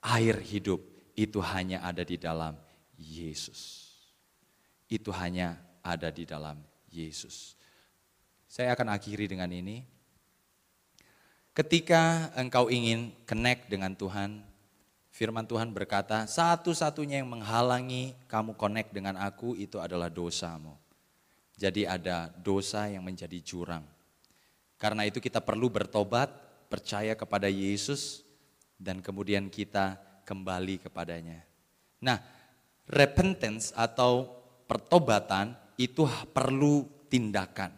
air 0.00 0.36
hidup 0.40 0.80
itu 1.12 1.38
hanya 1.44 1.84
ada 1.84 2.00
di 2.00 2.16
dalam 2.16 2.56
Yesus. 2.96 3.88
Itu 4.90 5.12
hanya 5.12 5.60
ada 5.84 6.08
di 6.08 6.24
dalam 6.24 6.58
Yesus. 6.90 7.54
Saya 8.50 8.74
akan 8.74 8.90
akhiri 8.90 9.30
dengan 9.30 9.52
ini. 9.52 9.86
Ketika 11.54 12.32
engkau 12.34 12.72
ingin 12.72 13.12
connect 13.28 13.68
dengan 13.70 13.92
Tuhan, 13.94 14.42
firman 15.12 15.44
Tuhan 15.46 15.70
berkata, 15.70 16.24
satu-satunya 16.24 17.20
yang 17.22 17.30
menghalangi 17.30 18.16
kamu 18.26 18.56
connect 18.56 18.90
dengan 18.90 19.20
aku 19.20 19.54
itu 19.54 19.78
adalah 19.78 20.08
dosamu. 20.08 20.74
Jadi 21.60 21.84
ada 21.84 22.32
dosa 22.40 22.88
yang 22.88 23.04
menjadi 23.04 23.36
jurang. 23.44 23.84
Karena 24.80 25.04
itu 25.04 25.20
kita 25.20 25.44
perlu 25.44 25.68
bertobat, 25.68 26.32
percaya 26.72 27.12
kepada 27.12 27.52
Yesus, 27.52 28.24
dan 28.80 29.04
kemudian 29.04 29.52
kita 29.52 30.00
kembali 30.24 30.80
kepadanya. 30.88 31.44
Nah, 32.00 32.16
repentance 32.88 33.76
atau 33.76 34.24
pertobatan 34.64 35.52
itu 35.76 36.08
perlu 36.32 36.88
tindakan. 37.12 37.76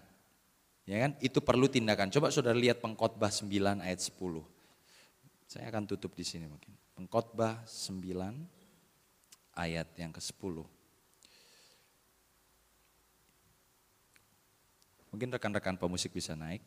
Ya 0.86 1.02
kan? 1.02 1.18
Itu 1.18 1.42
perlu 1.42 1.66
tindakan. 1.66 2.14
Coba 2.14 2.30
Saudara 2.30 2.54
lihat 2.54 2.78
Pengkhotbah 2.78 3.34
9 3.34 3.82
ayat 3.82 3.98
10. 3.98 4.14
Saya 5.50 5.68
akan 5.68 5.84
tutup 5.90 6.14
di 6.14 6.22
sini 6.22 6.46
mungkin. 6.46 6.70
Pengkhotbah 6.94 7.66
9 7.66 9.58
ayat 9.58 9.88
yang 9.98 10.14
ke-10. 10.14 10.64
Mungkin 15.12 15.28
rekan-rekan 15.28 15.76
pemusik 15.76 16.16
bisa 16.16 16.32
naik. 16.32 16.64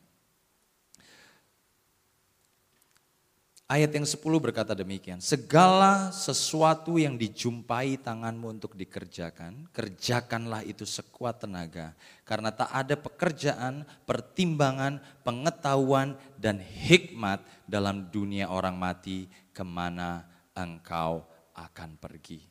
Ayat 3.66 3.97
yang 3.97 4.05
10 4.05 4.22
berkata 4.38 4.78
demikian, 4.78 5.18
segala 5.18 6.13
sesuatu 6.13 7.01
yang 7.01 7.18
dijumpai 7.18 7.97
tanganmu 7.97 8.61
untuk 8.61 8.78
dikerjakan, 8.78 9.66
kerjakanlah 9.74 10.61
itu 10.61 10.86
sekuat 10.86 11.41
tenaga. 11.41 11.97
Karena 12.30 12.53
tak 12.53 12.70
ada 12.70 12.93
pekerjaan, 12.93 13.82
pertimbangan, 14.05 15.01
pengetahuan, 15.26 16.13
dan 16.38 16.61
hikmat 16.61 17.41
dalam 17.66 18.05
dunia 18.13 18.53
orang 18.53 18.78
mati 18.78 19.26
ke 19.49 19.66
mana 19.66 20.30
engkau 20.53 21.26
akan 21.57 21.97
pergi. 21.97 22.45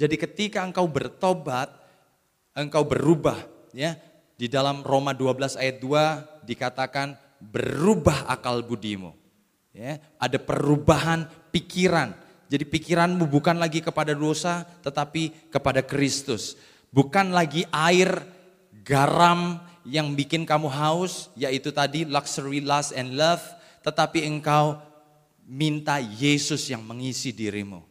Jadi 0.00 0.16
ketika 0.16 0.64
engkau 0.64 0.88
bertobat, 0.88 1.68
engkau 2.56 2.88
berubah. 2.88 3.36
ya 3.76 4.00
Di 4.32 4.48
dalam 4.48 4.80
Roma 4.80 5.12
12 5.12 5.60
ayat 5.60 5.76
2 5.76 6.48
dikatakan 6.48 7.20
berubah 7.36 8.32
akal 8.32 8.64
budimu 8.64 9.25
Ya, 9.76 10.00
ada 10.16 10.40
perubahan 10.40 11.28
pikiran. 11.52 12.16
Jadi 12.48 12.64
pikiranmu 12.64 13.28
bukan 13.28 13.60
lagi 13.60 13.84
kepada 13.84 14.16
dosa, 14.16 14.64
tetapi 14.80 15.52
kepada 15.52 15.84
Kristus. 15.84 16.56
Bukan 16.88 17.28
lagi 17.28 17.68
air, 17.68 18.24
garam 18.80 19.60
yang 19.84 20.16
bikin 20.16 20.48
kamu 20.48 20.72
haus, 20.72 21.28
yaitu 21.36 21.76
tadi 21.76 22.08
luxury, 22.08 22.64
lust, 22.64 22.96
and 22.96 23.20
love. 23.20 23.44
Tetapi 23.84 24.24
engkau 24.24 24.80
minta 25.44 26.00
Yesus 26.00 26.72
yang 26.72 26.80
mengisi 26.80 27.36
dirimu. 27.36 27.84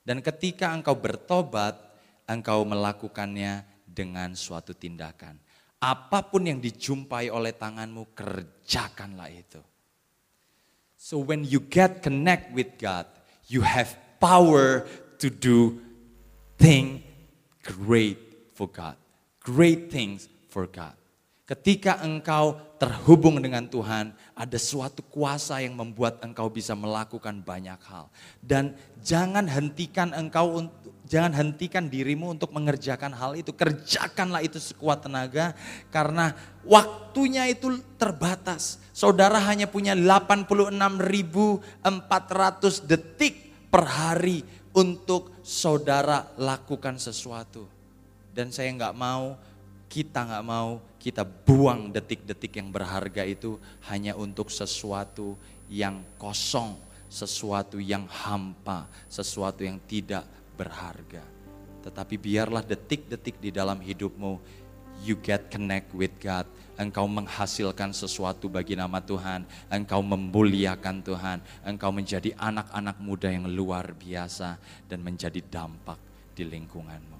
Dan 0.00 0.24
ketika 0.24 0.72
engkau 0.72 0.96
bertobat, 0.96 1.76
engkau 2.24 2.64
melakukannya 2.64 3.60
dengan 3.84 4.32
suatu 4.32 4.72
tindakan. 4.72 5.36
Apa 5.84 6.24
pun 6.32 6.48
yang 6.48 6.64
dijumpai 6.64 7.28
oleh 7.28 7.52
tanganmu, 7.52 8.16
kerjakanlah 8.16 9.28
itu. 9.28 9.60
So 10.96 11.20
when 11.20 11.44
you 11.44 11.60
get 11.60 12.02
connect 12.02 12.56
with 12.56 12.80
God, 12.80 13.06
you 13.46 13.62
have 13.62 13.94
power 14.18 14.88
to 15.20 15.28
do 15.30 15.80
thing 16.58 17.04
great 17.62 18.18
for 18.56 18.66
God. 18.66 18.96
Great 19.44 19.92
things 19.92 20.26
for 20.50 20.66
God. 20.66 20.96
Ketika 21.46 22.02
engkau 22.02 22.58
terhubung 22.82 23.38
dengan 23.38 23.70
Tuhan, 23.70 24.10
ada 24.34 24.58
suatu 24.58 24.98
kuasa 25.06 25.62
yang 25.62 25.78
membuat 25.78 26.18
engkau 26.18 26.50
bisa 26.50 26.74
melakukan 26.74 27.38
banyak 27.38 27.78
hal. 27.86 28.10
Dan 28.42 28.74
jangan 28.98 29.46
hentikan 29.46 30.10
engkau 30.10 30.58
jangan 31.06 31.32
hentikan 31.32 31.86
dirimu 31.86 32.34
untuk 32.34 32.52
mengerjakan 32.52 33.14
hal 33.14 33.38
itu. 33.38 33.54
Kerjakanlah 33.54 34.42
itu 34.42 34.58
sekuat 34.58 35.06
tenaga 35.06 35.54
karena 35.94 36.34
waktunya 36.66 37.46
itu 37.48 37.78
terbatas. 37.96 38.82
Saudara 38.90 39.38
hanya 39.40 39.70
punya 39.70 39.94
86.400 39.94 41.62
detik 42.84 43.34
per 43.70 43.84
hari 43.86 44.42
untuk 44.74 45.32
saudara 45.40 46.26
lakukan 46.36 46.98
sesuatu. 46.98 47.64
Dan 48.34 48.52
saya 48.52 48.68
nggak 48.74 48.96
mau, 48.98 49.38
kita 49.88 50.28
nggak 50.28 50.44
mau 50.44 50.82
kita 51.06 51.22
buang 51.22 51.94
detik-detik 51.94 52.58
yang 52.58 52.74
berharga 52.74 53.22
itu 53.22 53.62
hanya 53.86 54.18
untuk 54.18 54.50
sesuatu 54.50 55.38
yang 55.70 56.02
kosong, 56.18 56.74
sesuatu 57.06 57.78
yang 57.78 58.10
hampa, 58.10 58.90
sesuatu 59.06 59.62
yang 59.62 59.78
tidak 59.86 60.26
berharga. 60.56 61.22
Tetapi 61.86 62.18
biarlah 62.18 62.66
detik-detik 62.66 63.38
di 63.38 63.54
dalam 63.54 63.78
hidupmu, 63.78 64.42
you 65.04 65.20
get 65.20 65.52
connect 65.52 65.92
with 65.92 66.16
God. 66.18 66.46
Engkau 66.76 67.08
menghasilkan 67.08 67.96
sesuatu 67.96 68.52
bagi 68.52 68.76
nama 68.76 69.00
Tuhan. 69.00 69.46
Engkau 69.72 70.04
memuliakan 70.04 71.02
Tuhan. 71.04 71.40
Engkau 71.64 71.92
menjadi 71.92 72.32
anak-anak 72.36 73.00
muda 73.00 73.32
yang 73.32 73.48
luar 73.48 73.94
biasa 73.96 74.58
dan 74.88 75.02
menjadi 75.04 75.42
dampak 75.46 75.98
di 76.36 76.44
lingkunganmu. 76.44 77.16